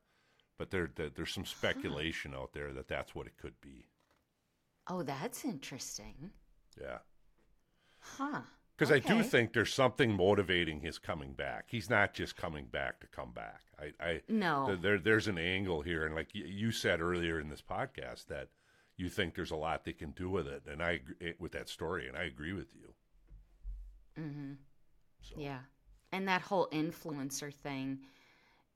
but 0.58 0.70
there, 0.72 0.90
there 0.96 1.08
there's 1.10 1.32
some 1.32 1.44
speculation 1.44 2.34
out 2.34 2.52
there 2.52 2.72
that 2.72 2.88
that's 2.88 3.14
what 3.14 3.26
it 3.28 3.36
could 3.36 3.60
be. 3.60 3.86
Oh, 4.88 5.02
that's 5.04 5.44
interesting. 5.44 6.30
Yeah. 6.80 6.98
Huh. 8.00 8.40
Because 8.76 8.90
I 8.90 8.98
do 8.98 9.22
think 9.22 9.52
there's 9.52 9.72
something 9.72 10.16
motivating 10.16 10.80
his 10.80 10.98
coming 10.98 11.32
back. 11.32 11.66
He's 11.68 11.88
not 11.88 12.12
just 12.12 12.36
coming 12.36 12.66
back 12.66 12.98
to 13.00 13.06
come 13.06 13.30
back. 13.30 13.60
I, 13.78 13.92
I 14.04 14.20
No. 14.28 14.66
th- 14.66 14.80
there, 14.82 14.98
there's 14.98 15.28
an 15.28 15.38
angle 15.38 15.82
here, 15.82 16.04
and 16.04 16.14
like 16.14 16.30
y- 16.34 16.42
you 16.44 16.72
said 16.72 17.00
earlier 17.00 17.38
in 17.38 17.48
this 17.50 17.62
podcast, 17.62 18.26
that 18.26 18.48
you 18.96 19.08
think 19.08 19.34
there's 19.34 19.50
a 19.52 19.56
lot 19.56 19.84
they 19.84 19.92
can 19.92 20.12
do 20.12 20.30
with 20.30 20.46
it, 20.48 20.64
and 20.66 20.82
I 20.82 20.92
agree 20.92 21.34
with 21.38 21.52
that 21.52 21.68
story, 21.68 22.08
and 22.08 22.16
I 22.16 22.24
agree 22.24 22.52
with 22.52 22.74
you. 22.74 22.94
Mm-hmm. 24.18 24.52
So, 25.22 25.36
Yeah. 25.36 25.60
And 26.12 26.28
that 26.28 26.42
whole 26.42 26.68
influencer 26.72 27.52
thing. 27.54 28.00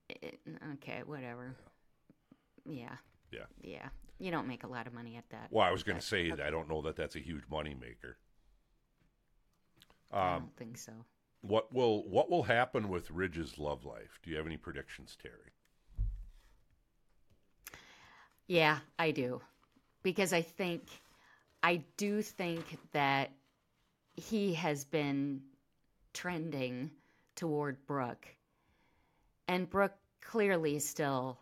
It, 0.08 0.40
okay, 0.74 1.02
whatever. 1.04 1.56
Yeah. 2.64 2.96
Yeah. 3.30 3.46
Yeah. 3.62 3.88
You 4.18 4.30
don't 4.30 4.48
make 4.48 4.64
a 4.64 4.68
lot 4.68 4.86
of 4.86 4.92
money 4.94 5.16
at 5.16 5.28
that. 5.30 5.50
Well, 5.50 5.66
I 5.66 5.70
was 5.70 5.82
going 5.82 5.98
to 5.98 6.04
say 6.04 6.30
okay. 6.30 6.42
I 6.42 6.48
don't 6.50 6.68
know 6.70 6.80
that 6.82 6.96
that's 6.96 7.14
a 7.16 7.20
huge 7.20 7.46
moneymaker. 7.50 8.14
I 10.12 10.30
Um, 10.36 10.40
don't 10.40 10.54
think 10.56 10.76
so. 10.76 10.92
what 11.42 11.72
will 11.72 12.08
what 12.08 12.30
will 12.30 12.44
happen 12.44 12.88
with 12.88 13.10
Ridge's 13.10 13.58
love 13.58 13.84
life? 13.84 14.18
Do 14.22 14.30
you 14.30 14.36
have 14.36 14.46
any 14.46 14.56
predictions, 14.58 15.16
Teri? 15.22 15.52
Yeah, 18.48 18.80
I 18.98 19.12
do. 19.12 19.42
Because 20.08 20.32
I 20.32 20.40
think, 20.40 20.84
I 21.62 21.82
do 21.98 22.22
think 22.22 22.78
that 22.92 23.30
he 24.16 24.54
has 24.54 24.82
been 24.82 25.42
trending 26.14 26.90
toward 27.36 27.76
Brooke. 27.86 28.26
And 29.48 29.68
Brooke 29.68 29.98
clearly 30.22 30.78
still 30.78 31.38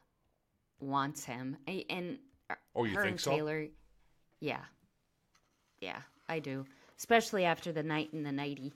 wants 0.81 1.25
him. 1.25 1.57
And 1.69 2.19
Oh, 2.75 2.83
you 2.83 2.97
her 2.97 3.03
think 3.03 3.13
and 3.13 3.21
so? 3.21 3.31
Taylor, 3.31 3.67
yeah. 4.41 4.65
Yeah, 5.81 6.01
I 6.29 6.41
do. 6.41 6.67
Especially 6.99 7.45
after 7.45 7.71
the 7.71 7.85
night 7.85 8.09
in 8.13 8.25
the 8.25 8.33
nighty 8.33 8.73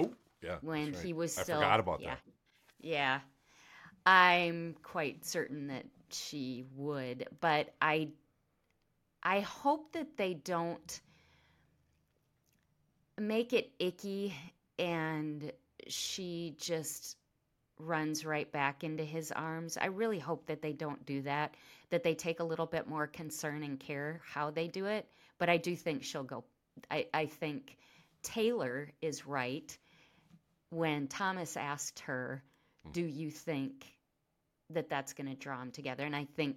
Oh, 0.00 0.12
yeah. 0.40 0.58
when 0.60 0.92
that's 0.92 1.02
he 1.02 1.14
was 1.14 1.36
was 1.36 1.50
I 1.50 1.54
forgot 1.54 1.80
about 1.80 2.00
yeah, 2.00 2.10
that. 2.10 2.20
Yeah, 2.80 3.20
I'm 4.06 4.76
quite 4.84 5.24
certain 5.24 5.66
that 5.66 5.86
she 6.10 6.64
would, 6.76 7.26
but 7.40 7.74
I, 7.82 8.10
I 9.22 9.40
hope 9.40 9.92
that 9.92 10.16
they 10.16 10.34
don't 10.34 11.00
make 13.18 13.52
it 13.52 13.70
icky 13.78 14.34
and 14.78 15.52
she 15.88 16.56
just 16.58 17.16
runs 17.78 18.24
right 18.24 18.50
back 18.50 18.84
into 18.84 19.04
his 19.04 19.32
arms. 19.32 19.76
I 19.76 19.86
really 19.86 20.18
hope 20.18 20.46
that 20.46 20.62
they 20.62 20.72
don't 20.72 21.04
do 21.06 21.22
that, 21.22 21.54
that 21.90 22.02
they 22.02 22.14
take 22.14 22.40
a 22.40 22.44
little 22.44 22.66
bit 22.66 22.86
more 22.86 23.06
concern 23.06 23.62
and 23.62 23.78
care 23.78 24.20
how 24.24 24.50
they 24.50 24.68
do 24.68 24.86
it. 24.86 25.06
But 25.38 25.48
I 25.48 25.56
do 25.56 25.74
think 25.76 26.04
she'll 26.04 26.22
go. 26.22 26.44
I, 26.90 27.06
I 27.12 27.26
think 27.26 27.76
Taylor 28.22 28.90
is 29.00 29.26
right 29.26 29.76
when 30.70 31.08
Thomas 31.08 31.56
asked 31.56 32.00
her, 32.00 32.42
hmm. 32.84 32.92
Do 32.92 33.02
you 33.02 33.30
think 33.30 33.84
that 34.70 34.88
that's 34.88 35.12
going 35.12 35.28
to 35.28 35.34
draw 35.34 35.58
them 35.58 35.70
together? 35.70 36.04
And 36.04 36.16
I 36.16 36.26
think, 36.36 36.56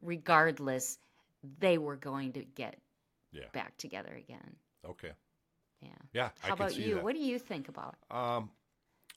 regardless, 0.00 0.98
they 1.58 1.78
were 1.78 1.96
going 1.96 2.32
to 2.34 2.44
get 2.44 2.78
Yeah. 3.32 3.48
back 3.52 3.76
together 3.76 4.14
again. 4.14 4.56
Okay. 4.84 5.12
Yeah. 5.80 5.88
Yeah. 6.12 6.30
I 6.42 6.48
How 6.48 6.54
can 6.56 6.66
about 6.66 6.76
you? 6.76 6.94
that. 6.96 7.04
What 7.04 7.14
do 7.14 7.20
you 7.22 7.38
think 7.38 7.68
about? 7.68 7.96
Um, 8.10 8.50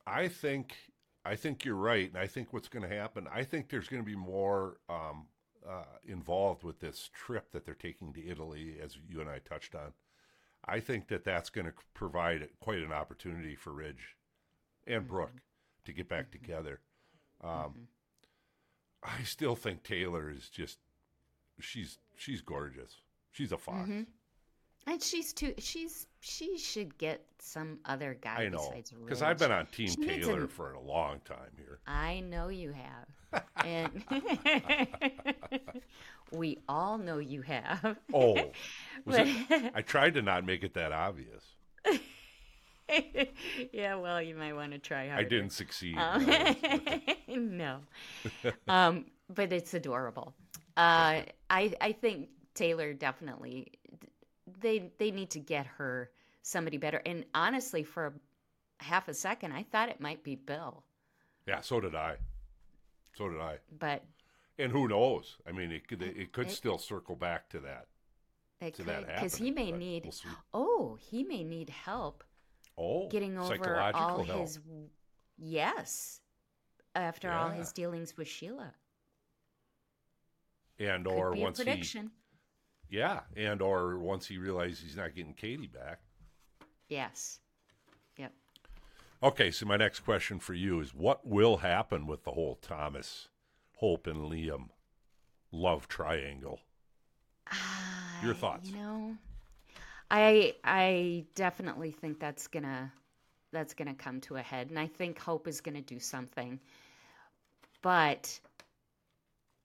I 0.08 0.28
think 0.28 0.76
I 1.24 1.36
think 1.36 1.66
you're 1.66 1.76
right, 1.76 2.08
and 2.08 2.18
I 2.18 2.28
think 2.28 2.54
what's 2.54 2.68
going 2.68 2.88
to 2.88 2.96
happen. 2.96 3.28
I 3.32 3.44
think 3.44 3.70
there's 3.70 3.88
going 3.88 4.04
to 4.04 4.06
be 4.06 4.16
more 4.16 4.78
um, 4.88 5.26
uh, 5.68 5.84
involved 6.04 6.64
with 6.64 6.80
this 6.80 7.10
trip 7.14 7.52
that 7.52 7.66
they're 7.66 7.74
taking 7.74 8.14
to 8.14 8.28
Italy, 8.28 8.78
as 8.82 8.98
you 9.10 9.22
and 9.22 9.30
I 9.30 9.40
touched 9.40 9.74
on. 9.74 9.94
I 10.64 10.80
think 10.80 11.08
that 11.08 11.24
that's 11.24 11.50
going 11.50 11.66
to 11.66 11.74
provide 11.96 12.48
quite 12.60 12.80
an 12.80 12.92
opportunity 12.92 13.56
for 13.56 13.72
Ridge 13.74 14.16
and 14.86 15.08
Brooke 15.08 15.42
to 15.86 15.94
get 15.94 16.08
back 16.08 16.32
together. 16.32 16.80
Um, 17.44 17.88
I 19.04 19.24
still 19.24 19.56
think 19.56 19.84
Taylor 19.84 20.30
is 20.32 20.50
just 20.50 20.78
she's 21.60 21.98
she's 22.16 22.42
gorgeous. 22.42 23.02
She's 23.32 23.52
a 23.52 23.58
fox. 23.58 23.90
And 24.88 25.02
she's 25.02 25.34
too. 25.34 25.54
She's 25.58 26.08
she 26.20 26.58
should 26.58 26.98
get 26.98 27.26
some 27.40 27.80
other 27.86 28.18
guy 28.22 28.44
I 28.44 28.50
know 28.50 28.72
because 29.04 29.22
I've 29.22 29.38
been 29.40 29.52
on 29.52 29.66
Team 29.68 29.88
She 29.88 30.06
Taylor 30.06 30.42
an- 30.42 30.48
for 30.48 30.74
a 30.74 30.80
long 30.82 31.20
time 31.26 31.52
here. 31.58 31.80
I 31.88 32.20
know 32.20 32.50
you 32.50 32.72
have, 32.74 33.44
and 33.66 34.04
we 36.32 36.60
all 36.70 36.98
know 37.00 37.18
you 37.18 37.42
have. 37.42 37.98
Oh, 38.14 38.36
But- 39.06 39.28
it, 39.28 39.72
I 39.76 39.82
tried 39.82 40.14
to 40.16 40.22
not 40.22 40.46
make 40.46 40.64
it 40.64 40.74
that 40.76 40.92
obvious. 40.92 41.44
yeah, 43.74 43.96
well, 43.96 44.22
you 44.22 44.36
might 44.36 44.54
want 44.54 44.72
to 44.74 44.78
try 44.80 45.08
harder. 45.08 45.26
I 45.26 45.28
didn't 45.28 45.52
succeed. 45.52 45.98
Um, 45.98 46.26
no, 47.28 47.80
um, 48.68 49.06
but 49.34 49.52
it's 49.52 49.74
adorable. 49.74 50.36
Uh, 50.78 51.22
I 51.50 51.74
I 51.82 51.92
think 51.94 52.30
Taylor 52.54 52.94
definitely 52.94 53.72
they 54.60 54.92
they 54.98 55.12
need 55.12 55.30
to 55.32 55.40
get 55.40 55.66
her 55.66 56.12
somebody 56.42 56.78
better. 56.78 57.02
And 57.06 57.26
honestly, 57.34 57.84
for 57.84 58.08
a 58.08 58.84
half 58.84 59.08
a 59.08 59.14
second, 59.14 59.54
I 59.54 59.64
thought 59.64 59.90
it 59.90 60.00
might 60.02 60.24
be 60.24 60.36
Bill, 60.36 60.84
yeah, 61.48 61.62
so 61.62 61.80
did 61.80 61.96
I. 61.96 62.18
So 63.16 63.30
did 63.30 63.40
I. 63.40 63.58
but 63.80 64.04
And 64.60 64.72
who 64.72 64.88
knows? 64.88 65.38
I 65.48 65.52
mean, 65.54 65.72
it 65.72 65.88
could 65.88 66.02
it 66.02 66.32
could 66.34 66.48
It- 66.48 66.52
still 66.52 66.78
circle 66.78 67.16
back 67.16 67.50
to 67.50 67.60
that. 67.62 67.88
it 68.60 68.74
To 68.76 68.84
could 68.84 68.86
that 68.88 69.08
because 69.08 69.36
he 69.36 69.52
may 69.52 69.72
need. 69.72 70.04
we'll. 70.04 70.36
Oh, 70.54 70.96
he 70.96 71.24
may 71.24 71.44
need 71.44 71.70
help 71.70 72.24
Oh, 72.78 73.08
getting 73.08 73.38
over 73.38 73.80
all 73.94 74.24
help. 74.26 74.42
his. 74.42 74.60
Yes, 75.38 76.20
after 76.94 77.32
all 77.32 77.50
his 77.50 77.72
dealings 77.72 78.18
with 78.18 78.28
Sheila. 78.28 78.74
And 80.80 81.08
or 81.08 81.34
once 81.34 81.60
a 81.60 81.64
he 81.64 81.84
yeah, 82.90 83.22
and 83.36 83.62
or 83.62 83.98
once 83.98 84.28
he 84.28 84.38
realizes 84.38 84.80
he's 84.80 84.96
not 84.96 85.16
getting 85.16 85.34
Katie 85.34 85.68
back. 85.68 86.00
Yes. 86.88 87.40
Yep. 88.18 88.32
Okay, 89.24 89.52
so 89.52 89.66
my 89.66 89.78
next 89.78 90.02
question 90.02 90.40
for 90.40 90.54
you 90.54 90.80
is 90.80 90.94
what 90.94 91.26
will 91.26 91.58
happen 91.58 92.06
with 92.06 92.24
the 92.24 92.32
whole 92.32 92.56
Thomas, 92.56 93.30
Hope, 93.78 94.08
and 94.08 94.32
Liam 94.32 94.70
love 95.52 95.88
triangle? 95.88 96.60
Your 98.24 98.34
thoughts? 98.34 98.70
You 98.70 98.78
know, 98.78 99.18
I 100.12 100.56
I 100.64 101.26
definitely 101.36 101.92
think 101.92 102.20
that's 102.20 102.48
gonna 102.48 102.92
that's 103.52 103.74
gonna 103.74 103.96
come 103.96 104.22
to 104.22 104.36
a 104.36 104.42
head, 104.42 104.70
and 104.70 104.80
I 104.80 104.88
think 104.88 105.20
Hope 105.20 105.48
is 105.48 105.62
gonna 105.62 105.82
do 105.82 106.00
something. 106.00 106.60
But 107.82 108.40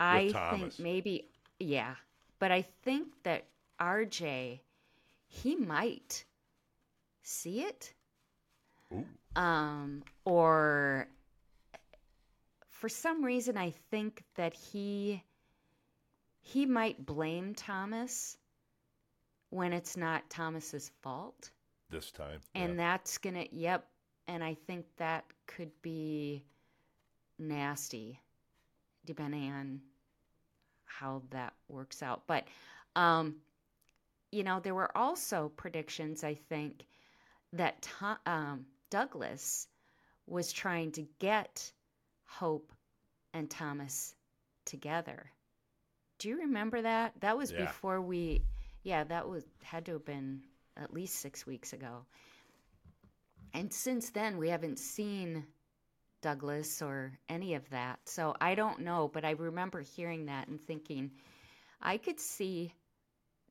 I 0.00 0.30
Thomas. 0.32 0.76
think 0.76 0.78
maybe 0.80 1.28
yeah, 1.60 1.94
but 2.38 2.50
I 2.50 2.62
think 2.82 3.08
that 3.24 3.44
RJ 3.80 4.60
he 5.28 5.54
might 5.56 6.24
see 7.22 7.62
it, 7.62 7.94
Ooh, 8.92 9.06
um, 9.36 10.02
or 10.24 11.06
for 12.68 12.88
some 12.88 13.24
reason 13.24 13.56
I 13.58 13.70
think 13.90 14.22
that 14.36 14.54
he 14.54 15.22
he 16.40 16.66
might 16.66 17.04
blame 17.04 17.54
Thomas 17.54 18.36
when 19.50 19.72
it's 19.72 19.96
not 19.96 20.28
Thomas's 20.30 20.90
fault. 21.02 21.50
this 21.90 22.10
time. 22.10 22.40
And 22.54 22.72
yeah. 22.72 22.76
that's 22.76 23.18
going 23.18 23.34
to 23.34 23.54
yep, 23.54 23.86
and 24.28 24.42
I 24.42 24.54
think 24.66 24.86
that 24.96 25.24
could 25.46 25.70
be 25.82 26.42
nasty 27.38 28.18
depending 29.04 29.50
on 29.52 29.80
how 30.98 31.22
that 31.30 31.54
works 31.68 32.02
out. 32.02 32.22
But 32.26 32.44
um 32.96 33.36
you 34.32 34.44
know, 34.44 34.60
there 34.60 34.74
were 34.74 34.96
also 34.96 35.50
predictions 35.56 36.22
I 36.22 36.34
think 36.34 36.86
that 37.52 37.88
Tho- 38.00 38.30
um, 38.32 38.66
Douglas 38.90 39.66
was 40.26 40.52
trying 40.52 40.92
to 40.92 41.02
get 41.18 41.72
Hope 42.26 42.72
and 43.34 43.50
Thomas 43.50 44.14
together. 44.64 45.30
Do 46.18 46.28
you 46.28 46.38
remember 46.38 46.82
that? 46.82 47.14
That 47.20 47.36
was 47.36 47.50
Yeah. 47.50 47.64
before 47.66 48.00
we. 48.00 48.42
Yeah, 48.82 49.04
that 49.04 49.28
was 49.28 49.44
had 49.62 49.84
to 49.86 49.92
have 49.94 50.04
been 50.04 50.42
at 50.76 50.94
least 50.94 51.16
six 51.16 51.44
weeks 51.46 51.72
ago. 51.72 52.06
And 53.52 53.72
since 53.72 54.10
then, 54.10 54.38
we 54.38 54.48
haven't 54.48 54.78
seen 54.78 55.44
Douglas 56.22 56.82
or 56.82 57.18
any 57.28 57.54
of 57.54 57.68
that. 57.70 57.98
So 58.06 58.34
I 58.40 58.54
don't 58.54 58.80
know, 58.80 59.08
but 59.12 59.24
I 59.24 59.30
remember 59.32 59.80
hearing 59.80 60.26
that 60.26 60.48
and 60.48 60.60
thinking, 60.60 61.10
I 61.80 61.96
could 61.96 62.20
see 62.20 62.72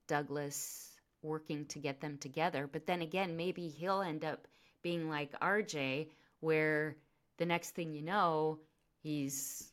Douglas 0.08 0.92
working 1.22 1.66
to 1.66 1.80
get 1.80 2.00
them 2.02 2.18
together. 2.18 2.68
But 2.72 2.86
then 2.86 3.02
again, 3.02 3.36
maybe 3.38 3.68
he'll 3.68 4.02
end 4.02 4.24
up 4.24 4.48
being 4.82 5.10
like 5.10 5.38
RJ, 5.40 6.08
where 6.40 6.96
the 7.38 7.46
next 7.46 7.72
thing 7.72 7.94
you 7.94 8.02
know, 8.02 8.60
he's 9.02 9.72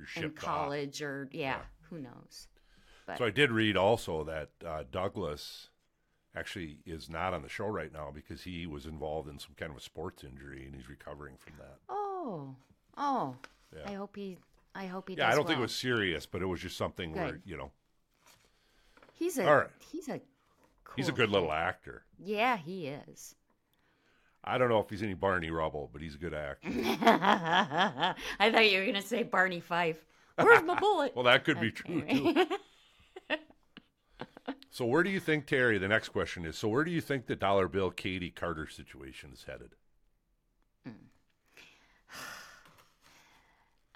in 0.00 0.06
shipped 0.06 0.38
off. 0.38 0.44
college 0.44 1.02
or 1.02 1.28
yeah, 1.32 1.56
Yeah. 1.58 1.62
who 1.88 1.98
knows. 2.00 2.48
But 3.06 3.18
So 3.18 3.24
I 3.24 3.30
did 3.30 3.50
read 3.52 3.76
also 3.76 4.24
that 4.24 4.50
uh, 4.66 4.84
Douglas 4.90 5.68
actually 6.34 6.78
is 6.86 7.08
not 7.10 7.34
on 7.34 7.42
the 7.42 7.48
show 7.48 7.66
right 7.66 7.92
now 7.92 8.10
because 8.14 8.42
he 8.42 8.66
was 8.66 8.86
involved 8.86 9.28
in 9.28 9.38
some 9.38 9.54
kind 9.56 9.70
of 9.72 9.76
a 9.78 9.80
sports 9.80 10.22
injury 10.24 10.64
and 10.64 10.74
he's 10.74 10.88
recovering 10.88 11.36
from 11.36 11.54
that. 11.58 11.78
oh, 11.88 12.09
Oh. 12.22 12.54
oh, 12.96 13.36
Yeah. 13.74 13.90
I 13.90 13.94
hope 13.94 14.16
he. 14.16 14.36
I 14.74 14.86
hope 14.86 15.08
he. 15.08 15.16
Yeah, 15.16 15.28
I 15.28 15.34
don't 15.34 15.46
think 15.46 15.58
it 15.58 15.62
was 15.62 15.74
serious, 15.74 16.26
but 16.26 16.42
it 16.42 16.46
was 16.46 16.60
just 16.60 16.76
something 16.76 17.12
where 17.12 17.40
you 17.44 17.56
know 17.56 17.70
He's 19.14 19.38
a. 19.38 19.48
All 19.48 19.56
right. 19.56 19.66
He's 19.90 20.08
a. 20.08 20.20
he's 20.96 21.08
a 21.08 21.12
cool 21.12 21.16
good 21.16 21.30
little 21.30 21.52
actor. 21.52 22.04
Yeah, 22.18 22.56
he 22.56 22.88
is. 22.88 23.34
I 24.42 24.56
don't 24.58 24.68
know 24.70 24.80
if 24.80 24.88
he's 24.88 25.02
any 25.02 25.14
Barney 25.14 25.50
Rubble, 25.50 25.90
but 25.92 26.00
he's 26.00 26.14
a 26.14 26.18
good 26.18 26.32
actor. 26.32 26.68
I 26.72 28.14
thought 28.50 28.70
you 28.70 28.78
were 28.78 28.86
gonna 28.86 29.02
say 29.02 29.22
Barney 29.22 29.60
Fife. 29.60 30.04
Where's 30.36 30.62
my 30.62 30.78
bullet? 30.78 31.12
Well, 31.16 31.24
that 31.24 31.44
could 31.44 31.60
be 31.60 31.70
true 31.70 32.02
too. 32.02 32.46
So 34.72 34.86
where 34.86 35.02
do 35.02 35.10
you 35.10 35.20
think 35.20 35.46
Teri? 35.46 35.80
The 35.80 35.88
next 35.88 36.10
question 36.10 36.44
is: 36.46 36.56
So 36.56 36.68
where 36.68 36.84
do 36.84 36.90
you 36.92 37.00
think 37.00 37.26
the 37.26 37.34
dollar 37.36 37.66
bill 37.68 37.90
Katie 37.90 38.30
Carter 38.30 38.68
situation 38.68 39.30
is 39.32 39.44
headed? 39.44 39.70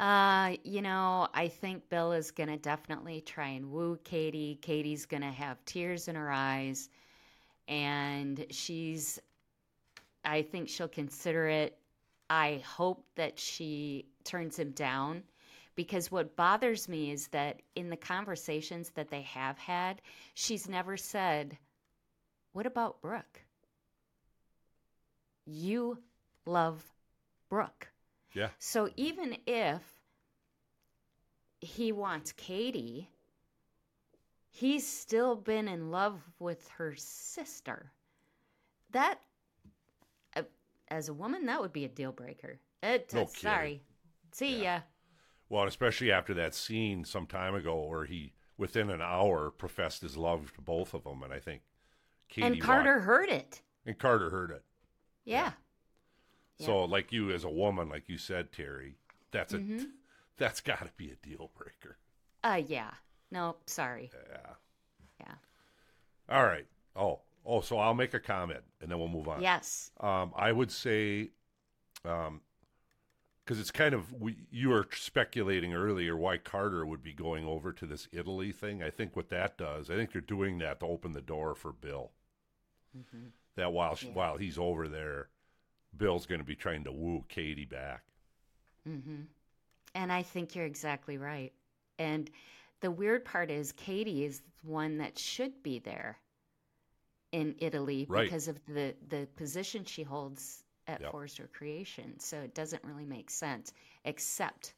Uh, 0.00 0.56
you 0.64 0.82
know, 0.82 1.28
I 1.32 1.46
think 1.46 1.88
Bill 1.88 2.10
is 2.12 2.32
going 2.32 2.48
to 2.48 2.56
definitely 2.56 3.20
try 3.20 3.50
and 3.50 3.70
woo 3.70 3.96
Katie. 4.02 4.58
Katie's 4.60 5.06
going 5.06 5.22
to 5.22 5.30
have 5.30 5.64
tears 5.64 6.08
in 6.08 6.16
her 6.16 6.32
eyes. 6.32 6.88
And 7.68 8.44
she's, 8.50 9.20
I 10.24 10.42
think 10.42 10.68
she'll 10.68 10.88
consider 10.88 11.46
it. 11.46 11.78
I 12.28 12.60
hope 12.66 13.06
that 13.14 13.38
she 13.38 14.06
turns 14.24 14.58
him 14.58 14.72
down 14.72 15.22
because 15.76 16.10
what 16.10 16.36
bothers 16.36 16.88
me 16.88 17.10
is 17.10 17.28
that 17.28 17.60
in 17.74 17.90
the 17.90 17.96
conversations 17.96 18.90
that 18.90 19.10
they 19.10 19.22
have 19.22 19.58
had, 19.58 20.00
she's 20.34 20.68
never 20.68 20.96
said, 20.96 21.56
What 22.52 22.66
about 22.66 23.00
Brooke? 23.00 23.40
You 25.46 25.98
love 26.46 26.84
Brooke. 27.48 27.88
Yeah, 28.34 28.48
So 28.58 28.88
even 28.96 29.36
if 29.46 29.80
he 31.60 31.92
wants 31.92 32.32
Katie, 32.32 33.08
he's 34.50 34.86
still 34.86 35.36
been 35.36 35.68
in 35.68 35.90
love 35.90 36.20
with 36.38 36.68
her 36.70 36.94
sister. 36.96 37.92
That, 38.90 39.20
uh, 40.36 40.42
as 40.88 41.08
a 41.08 41.14
woman, 41.14 41.46
that 41.46 41.60
would 41.60 41.72
be 41.72 41.84
a 41.84 41.88
deal 41.88 42.12
breaker. 42.12 42.58
It, 42.82 43.12
No 43.14 43.22
uh, 43.22 43.26
sorry. 43.26 43.82
See 44.32 44.62
ya. 44.62 44.80
Well, 45.48 45.64
especially 45.66 46.10
after 46.10 46.34
that 46.34 46.54
scene 46.54 47.04
some 47.04 47.26
time 47.26 47.54
ago 47.54 47.84
where 47.86 48.04
he, 48.04 48.32
within 48.56 48.90
an 48.90 49.00
hour, 49.00 49.50
professed 49.50 50.02
his 50.02 50.16
love 50.16 50.52
to 50.54 50.60
both 50.60 50.94
of 50.94 51.04
them, 51.04 51.22
and 51.22 51.32
I 51.32 51.38
think 51.38 51.62
Katie 52.28 52.46
And 52.46 52.60
Carter 52.60 53.00
heard 53.00 53.28
it. 53.28 53.62
and 53.86 53.98
Carter 53.98 54.30
heard 54.30 54.50
it. 54.50 54.62
Yeah. 55.24 55.52
So, 56.58 56.84
like 56.84 57.12
you 57.12 57.30
as 57.32 57.44
a 57.44 57.50
woman, 57.50 57.88
like 57.88 58.08
you 58.08 58.16
said, 58.18 58.52
Teri, 58.52 58.94
that's 59.32 59.54
a 59.54 59.58
Mm-hmm. 59.58 59.84
that's 60.36 60.60
got 60.60 60.80
to 60.80 60.90
be 60.96 61.10
a 61.10 61.26
deal 61.26 61.50
breaker. 61.56 61.96
Uh, 62.42 62.60
yeah. 62.66 62.90
No, 63.30 63.56
sorry. 63.66 64.10
Yeah. 64.30 64.50
Yeah. 65.20 65.34
All 66.28 66.44
right. 66.44 66.66
Oh, 66.96 67.20
oh. 67.44 67.60
So 67.60 67.78
I'll 67.78 67.94
make 67.94 68.14
a 68.14 68.20
comment 68.20 68.60
and 68.80 68.90
then 68.90 68.98
we'll 68.98 69.08
move 69.08 69.28
on. 69.28 69.42
Yes. 69.42 69.90
Um, 70.00 70.32
I 70.36 70.52
would 70.52 70.70
say, 70.70 71.30
um, 72.04 72.40
because 73.44 73.60
it's 73.60 73.70
kind 73.70 73.94
of 73.94 74.12
we, 74.20 74.36
you 74.50 74.70
were 74.70 74.86
speculating 74.92 75.74
earlier 75.74 76.16
why 76.16 76.38
Carter 76.38 76.86
would 76.86 77.02
be 77.02 77.12
going 77.12 77.44
over 77.44 77.72
to 77.72 77.86
this 77.86 78.08
Italy 78.12 78.52
thing. 78.52 78.82
I 78.82 78.90
think 78.90 79.16
what 79.16 79.28
that 79.30 79.58
does, 79.58 79.90
I 79.90 79.96
think 79.96 80.12
they're 80.12 80.20
doing 80.22 80.58
that 80.58 80.80
to 80.80 80.86
open 80.86 81.12
the 81.12 81.20
door 81.20 81.54
for 81.54 81.72
Bill. 81.72 82.12
That 83.56 83.72
while 83.72 83.98
Yeah. 84.00 84.10
while 84.12 84.36
he's 84.36 84.58
over 84.58 84.88
there, 84.88 85.28
Bill's 85.98 86.26
going 86.26 86.40
to 86.40 86.44
be 86.46 86.56
trying 86.56 86.84
to 86.84 86.92
woo 86.92 87.24
Katie 87.28 87.64
back. 87.64 88.02
Mm-hmm. 88.88 89.22
And 89.94 90.12
I 90.12 90.22
think 90.22 90.54
you're 90.54 90.66
exactly 90.66 91.18
right. 91.18 91.52
And 91.98 92.30
the 92.80 92.90
weird 92.90 93.24
part 93.24 93.50
is 93.50 93.72
Katie 93.72 94.24
is 94.24 94.42
one 94.62 94.98
that 94.98 95.18
should 95.18 95.62
be 95.62 95.78
there 95.78 96.18
in 97.32 97.54
Italy 97.58 98.06
Right. 98.08 98.24
because 98.24 98.48
of 98.48 98.58
the 98.66 98.94
the 99.08 99.26
position 99.36 99.84
she 99.84 100.02
holds 100.02 100.62
at 100.86 101.00
Yep. 101.00 101.10
Forrester 101.12 101.48
Creations. 101.52 102.24
So 102.24 102.38
it 102.40 102.54
doesn't 102.54 102.84
really 102.84 103.06
make 103.06 103.30
sense 103.30 103.72
except 104.04 104.74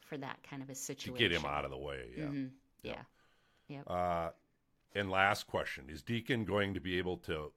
for 0.00 0.16
that 0.18 0.38
kind 0.48 0.62
of 0.62 0.70
a 0.70 0.74
situation. 0.74 1.14
to 1.14 1.18
get 1.18 1.32
him 1.32 1.44
out 1.44 1.64
of 1.64 1.70
the 1.70 1.76
way. 1.76 2.10
Yeah. 2.16 2.24
Mhm. 2.24 2.50
Yeah. 2.82 3.02
Yep. 3.68 3.84
Uh, 3.90 4.30
and 4.94 5.10
last 5.10 5.46
question: 5.46 5.88
Is 5.90 6.02
Deacon 6.02 6.44
going 6.44 6.74
to 6.74 6.80
be 6.80 6.98
able 6.98 7.16
to 7.18 7.52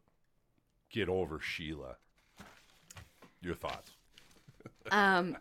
get 0.90 1.10
over 1.10 1.40
Sheila? 1.40 1.98
Your 3.48 3.56
thoughts? 3.56 3.92
Um, 4.90 5.38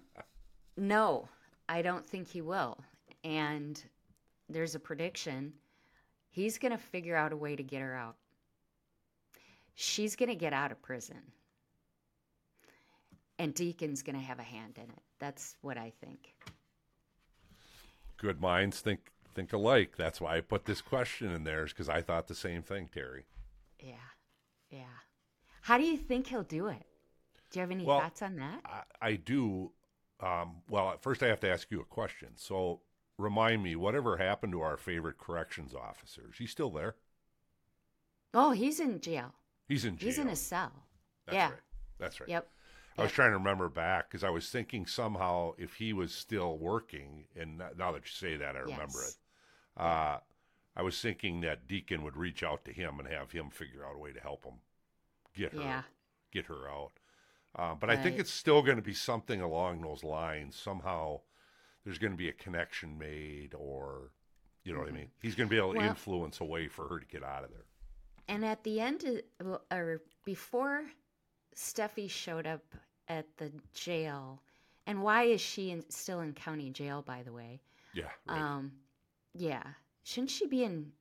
no, 0.77 1.29
I 1.69 1.81
don't 1.81 2.05
think 2.05 2.29
he 2.29 2.40
will. 2.40 2.79
And 3.23 3.81
there's 4.49 4.75
a 4.75 4.81
prediction 4.81 5.53
he's 6.31 6.59
going 6.59 6.73
to 6.73 6.79
figure 6.79 7.14
out 7.14 7.33
a 7.33 7.37
way 7.37 7.55
to 7.55 7.62
get 7.62 7.81
her 7.81 7.95
out. 7.95 8.16
She's 9.77 10.16
going 10.16 10.31
to 10.31 10.35
get 10.35 10.53
out 10.53 10.73
of 10.73 10.83
prison. 10.83 11.21
And 13.38 13.55
Deacon's 13.55 14.03
going 14.03 14.16
to 14.16 14.25
have 14.25 14.40
a 14.40 14.45
hand 14.45 14.79
in 14.79 14.90
it. 14.90 15.03
That's 15.21 15.57
what 15.61 15.79
I 15.79 15.92
think. 16.05 16.35
Good 18.16 18.40
minds 18.40 18.81
think 18.81 19.12
think 19.35 19.53
alike. 19.53 19.95
That's 19.97 20.21
why 20.21 20.38
I 20.38 20.40
put 20.40 20.64
this 20.64 20.81
question 20.81 21.31
in 21.31 21.45
there 21.45 21.64
is 21.64 21.73
because 21.73 21.88
I 21.88 22.03
thought 22.03 22.27
the 22.27 22.35
same 22.35 22.62
thing, 22.62 22.88
Teri. 22.92 23.23
Yeah. 23.79 23.95
Yeah. 24.71 24.99
How 25.61 25.79
do 25.79 25.85
you 25.85 25.97
think 25.97 26.27
he'll 26.27 26.42
do 26.42 26.66
it? 26.66 26.87
Do 27.57 27.61
you 27.61 27.62
have 27.62 27.71
any 27.71 27.85
Well, 27.85 28.01
thoughts 28.01 28.21
on 28.21 28.37
that? 28.37 28.61
I, 28.66 28.83
I 29.01 29.12
do. 29.16 29.73
Um, 30.21 30.62
well, 30.69 30.97
first 31.01 31.23
I 31.23 31.29
have 31.29 31.40
to 31.40 31.51
ask 31.51 31.71
you 31.71 31.81
a 31.81 31.85
question. 31.85 32.31
So 32.37 32.81
remind 33.19 33.62
me, 33.62 33.77
whatever 33.77 34.16
happened 34.19 34.53
to 34.53 34.61
our 34.61 34.77
favorite 34.77 35.19
corrections 35.19 35.75
officer? 35.75 36.29
Is 36.31 36.38
he 36.38 36.47
still 36.47 36.71
there? 36.71 36.97
Oh, 38.33 38.53
he's 38.53 38.79
in 38.79 39.01
jail. 39.01 39.35
He's 39.69 39.85
in 39.85 39.97
jail. 39.97 40.07
He's 40.07 40.19
in 40.19 40.29
a 40.29 40.37
cell. 40.37 40.73
That's 41.27 41.35
yeah. 41.35 41.51
right. 41.51 41.61
That's 41.99 42.21
right. 42.21 42.29
Yep. 42.29 42.49
I 42.99 43.03
was 43.03 43.12
trying 43.12 43.31
to 43.33 43.38
remember 43.38 43.69
back 43.69 44.09
because 44.09 44.25
I 44.25 44.31
was 44.31 44.49
thinking 44.49 44.87
somehow 44.87 45.53
if 45.59 45.75
he 45.75 45.92
was 45.92 46.12
still 46.14 46.57
working, 46.57 47.27
and 47.37 47.59
now 47.77 47.92
that 47.92 48.05
you 48.05 48.11
say 48.11 48.37
that, 48.37 48.57
I 48.57 48.61
remember 48.61 48.99
Yes. 48.99 49.19
it. 49.77 49.81
Uh, 49.81 50.19
I 50.77 50.83
was 50.83 51.01
thinking 51.01 51.40
that 51.42 51.66
Deacon 51.69 52.03
would 52.05 52.16
reach 52.16 52.42
out 52.42 52.64
to 52.66 52.73
him 52.73 52.99
and 52.99 53.09
have 53.09 53.33
him 53.33 53.51
figure 53.51 53.85
out 53.87 53.97
a 53.97 53.99
way 53.99 54.12
to 54.12 54.21
help 54.21 54.45
him 54.45 54.61
get 55.35 55.53
her 55.53 55.61
Yeah. 55.61 55.83
get 56.33 56.47
her 56.47 56.69
out. 56.69 56.92
Uh, 57.59 57.75
but 57.75 57.88
I 57.88 57.97
think 57.97 58.19
it's 58.19 58.31
still 58.31 58.62
going 58.62 58.77
to 58.77 58.83
be 58.83 58.92
something 58.92 59.40
along 59.40 59.81
those 59.81 60.05
lines. 60.05 60.57
Somehow, 60.57 61.21
there's 61.85 61.99
going 61.99 62.12
to 62.12 62.16
be 62.16 62.29
a 62.29 62.33
connection 62.35 62.99
made, 62.99 63.55
or 63.55 64.11
you 64.62 64.75
know 64.75 64.81
what 64.81 64.88
I 64.88 64.92
mean. 64.92 65.09
He's 65.23 65.35
going 65.35 65.49
to 65.49 65.51
be 65.51 65.59
able 65.59 65.73
to 65.73 65.79
Well- 65.79 65.88
influence 65.88 66.40
a 66.40 66.45
way 66.45 66.69
for 66.69 66.87
her 66.88 67.01
to 67.01 67.07
get 67.07 67.23
out 67.23 67.45
of 67.45 67.51
there. 67.51 67.64
And 68.29 68.45
at 68.45 68.62
the 68.64 68.81
end, 68.81 69.05
of, 69.40 69.61
or 69.71 70.03
before 70.25 70.85
Steffy 71.55 72.11
showed 72.11 72.47
up 72.47 72.64
at 73.09 73.25
the 73.38 73.53
jail, 73.73 74.42
and 74.87 75.03
why 75.03 75.25
is 75.25 75.40
she 75.40 75.71
in, 75.71 75.88
still 75.90 76.21
in 76.21 76.35
county 76.35 76.71
jail, 76.71 77.03
by 77.03 77.23
the 77.23 77.33
way? 77.33 77.61
Yeah. 77.95 78.11
Right. 78.29 78.40
Um, 78.40 78.73
yeah. 79.33 79.62
Shouldn't 80.03 80.31
she 80.31 80.47
be 80.47 80.64
in, 80.64 80.92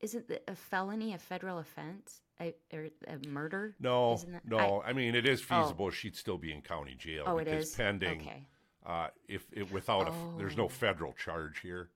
isn't 0.00 0.30
a 0.46 0.54
felony 0.54 1.14
a 1.14 1.18
federal 1.18 1.58
offense? 1.58 2.20
A, 2.40 2.54
a 2.72 3.18
murder? 3.28 3.76
no, 3.78 4.16
that- 4.16 4.44
no. 4.44 4.82
I, 4.84 4.92
mean, 4.92 5.14
it 5.14 5.26
is 5.26 5.40
Oh. 5.50 5.62
feasible 5.62 5.90
she'd 5.90 6.16
still 6.16 6.36
be 6.38 6.52
in 6.52 6.62
county 6.62 6.94
jail 6.96 7.24
Oh, 7.26 7.38
it 7.38 7.44
because 7.44 7.68
is? 7.68 7.74
pending. 7.76 8.20
Okay. 8.22 8.48
Uh, 8.84 9.08
if 9.28 9.46
it 9.52 9.70
without 9.70 10.08
a, 10.08 10.12
there's 10.38 10.56
no 10.56 10.64
Oh. 10.64 10.68
federal 10.68 11.12
charge 11.12 11.60
here, 11.60 11.90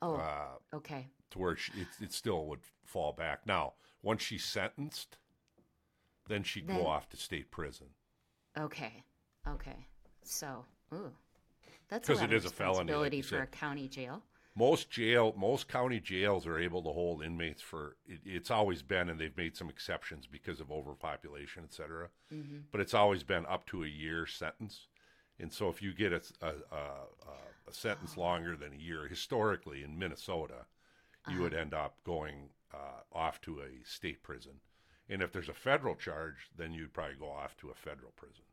Oh, 0.00 0.14
uh, 0.14 0.58
okay. 0.74 1.08
to 1.30 1.38
where 1.38 1.56
she, 1.56 1.72
it, 1.80 1.88
it 2.00 2.12
still 2.12 2.46
would 2.46 2.60
fall 2.84 3.12
back. 3.12 3.46
Now, 3.46 3.74
once 4.02 4.22
she's 4.22 4.44
sentenced, 4.44 5.18
then 6.28 6.44
she'd 6.44 6.66
Then- 6.68 6.78
go 6.78 6.86
off 6.86 7.08
to 7.10 7.16
state 7.16 7.50
prison 7.50 7.88
Okay. 8.58 9.04
Okay. 9.46 9.86
So, 10.22 10.64
ooh. 10.94 11.12
That's 11.88 12.06
'Cause 12.06 12.18
a 12.18 12.22
lot 12.22 12.32
it 12.32 12.36
is 12.36 12.44
a 12.44 12.50
felony, 12.50 12.92
like 12.92 13.24
for 13.24 13.42
a 13.42 13.46
county 13.46 13.88
jail. 13.88 14.22
Most 14.60 14.90
jail, 14.90 15.34
most 15.36 15.66
county 15.68 15.98
jails 15.98 16.46
are 16.46 16.58
able 16.58 16.82
to 16.82 16.90
hold 16.90 17.24
inmates 17.24 17.62
for. 17.62 17.96
It, 18.06 18.20
it's 18.24 18.50
always 18.50 18.82
been, 18.82 19.08
and 19.08 19.18
they've 19.18 19.36
made 19.36 19.56
some 19.56 19.70
exceptions 19.70 20.26
because 20.26 20.60
of 20.60 20.70
overpopulation, 20.70 21.62
et 21.64 21.72
cetera. 21.72 22.08
Mm-hmm. 22.32 22.58
But 22.70 22.80
it's 22.82 22.94
always 22.94 23.22
been 23.24 23.46
up 23.46 23.66
to 23.66 23.82
a 23.82 23.88
year 23.88 24.26
sentence. 24.26 24.86
And 25.38 25.52
so, 25.52 25.68
if 25.70 25.80
you 25.82 25.94
get 25.94 26.12
a, 26.12 26.22
a, 26.42 26.48
a, 26.48 27.68
a 27.68 27.72
sentence 27.72 28.14
ah. 28.16 28.20
longer 28.20 28.56
than 28.56 28.72
a 28.74 28.76
year, 28.76 29.08
historically 29.08 29.82
in 29.82 29.98
Minnesota, 29.98 30.66
you 31.28 31.40
would 31.40 31.54
ah. 31.54 31.58
end 31.58 31.74
up 31.74 31.96
going 32.04 32.50
uh, 32.72 33.02
off 33.12 33.40
to 33.42 33.60
a 33.60 33.84
state 33.84 34.22
prison. 34.22 34.60
And 35.08 35.22
if 35.22 35.32
there's 35.32 35.48
a 35.48 35.54
federal 35.54 35.96
charge, 35.96 36.50
then 36.56 36.72
you'd 36.72 36.92
probably 36.92 37.16
go 37.18 37.30
off 37.30 37.56
to 37.58 37.70
a 37.70 37.74
federal 37.74 38.12
prison. 38.14 38.44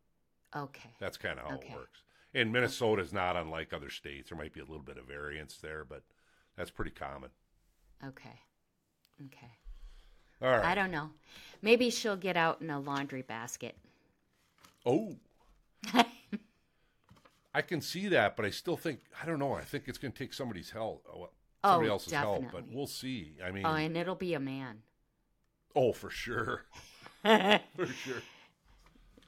Okay. 0.56 0.90
That's 1.00 1.18
kind 1.18 1.38
of 1.40 1.48
how 1.48 1.56
Okay. 1.56 1.74
it 1.74 1.76
works. 1.76 2.00
And 2.38 2.52
Minnesota 2.54 3.02
is 3.02 3.12
not 3.14 3.36
unlike 3.36 3.74
other 3.74 3.90
states. 3.90 4.30
There 4.30 4.38
might 4.38 4.54
be 4.54 4.60
a 4.60 4.64
little 4.66 4.84
bit 4.84 4.98
of 5.00 5.06
variance 5.08 5.58
there, 5.58 5.84
but 5.84 6.04
that's 6.56 6.70
pretty 6.70 6.92
common. 6.92 7.32
Okay. 8.06 8.40
Okay. 9.26 9.52
All 10.42 10.50
right. 10.52 10.66
I 10.66 10.76
don't 10.76 10.92
know. 10.92 11.10
Maybe 11.64 11.90
she'll 11.90 12.16
get 12.16 12.38
out 12.38 12.62
in 12.62 12.70
a 12.70 12.80
laundry 12.80 13.24
basket. 13.24 13.76
Oh. 14.86 15.16
I 17.54 17.62
can 17.64 17.82
see 17.82 18.08
that, 18.10 18.36
but 18.36 18.46
I 18.46 18.52
still 18.52 18.78
think 18.78 19.00
I 19.22 19.26
don't 19.26 19.40
know. 19.40 19.54
I 19.54 19.64
think 19.64 19.86
it's 19.88 19.98
going 19.98 20.12
to 20.12 20.18
take 20.18 20.32
somebody's 20.34 20.70
help, 20.70 21.04
uh, 21.12 21.26
somebody 21.68 21.90
Oh, 21.90 21.94
else's 21.94 22.14
help. 22.14 22.46
But 22.52 22.66
we'll 22.72 22.86
see. 22.86 23.34
I 23.44 23.50
mean, 23.50 23.66
Oh, 23.66 23.74
and 23.74 23.98
it'll 23.98 24.14
be 24.14 24.36
a 24.36 24.40
man. 24.40 24.84
oh, 25.76 25.92
for 25.92 26.12
sure, 26.12 26.66
for 27.24 27.88
sure. 27.88 28.22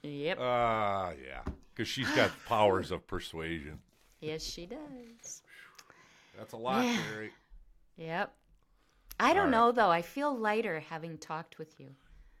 Yep. 0.04 0.38
Ah, 0.40 1.10
yeah, 1.26 1.42
because 1.80 1.88
she's 1.90 2.10
got 2.10 2.30
powers 2.46 2.90
of 2.90 3.06
persuasion. 3.06 3.78
yes, 4.20 4.42
she 4.42 4.66
does. 4.66 5.40
That's 6.36 6.52
a 6.52 6.56
lot, 6.58 6.84
Yeah. 6.84 6.98
Teri. 7.10 7.28
Yep. 7.96 8.34
I 9.18 9.32
don't 9.32 9.44
right. 9.44 9.50
know 9.50 9.72
though. 9.72 9.88
I 9.90 10.02
feel 10.02 10.36
lighter 10.36 10.80
having 10.80 11.16
talked 11.16 11.58
with 11.58 11.80
you. 11.80 11.88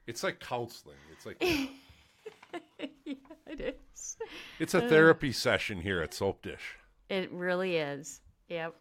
It's 0.06 0.22
like 0.22 0.40
counseling. 0.40 0.96
It's 1.10 1.24
like 1.24 1.38
yeah, 3.06 3.14
it 3.46 3.60
is. 3.94 4.16
it's 4.58 4.74
a 4.74 4.86
therapy 4.88 5.32
session 5.32 5.80
here 5.80 6.02
at 6.02 6.12
Soap 6.12 6.42
Dish. 6.42 6.76
It 7.08 7.32
really 7.32 7.76
is. 7.76 8.20
Yep. 8.48 8.74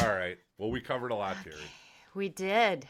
All 0.00 0.08
right. 0.08 0.38
Well, 0.56 0.70
we 0.70 0.80
covered 0.80 1.10
a 1.10 1.16
lot, 1.16 1.36
Teri. 1.44 1.60
We 2.14 2.30
did. 2.30 2.86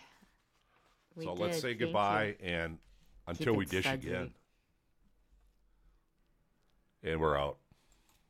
We 1.16 1.24
so 1.24 1.32
let's 1.32 1.56
say 1.56 1.70
Thank 1.70 1.80
you. 1.80 1.86
goodbye 1.86 2.36
and 2.40 2.78
until 3.26 3.54
Keep 3.54 3.58
we 3.58 3.64
dish 3.66 3.84
sudsy. 3.86 4.08
again. 4.08 4.34
And 7.04 7.20
we're 7.20 7.38
out. 7.38 7.58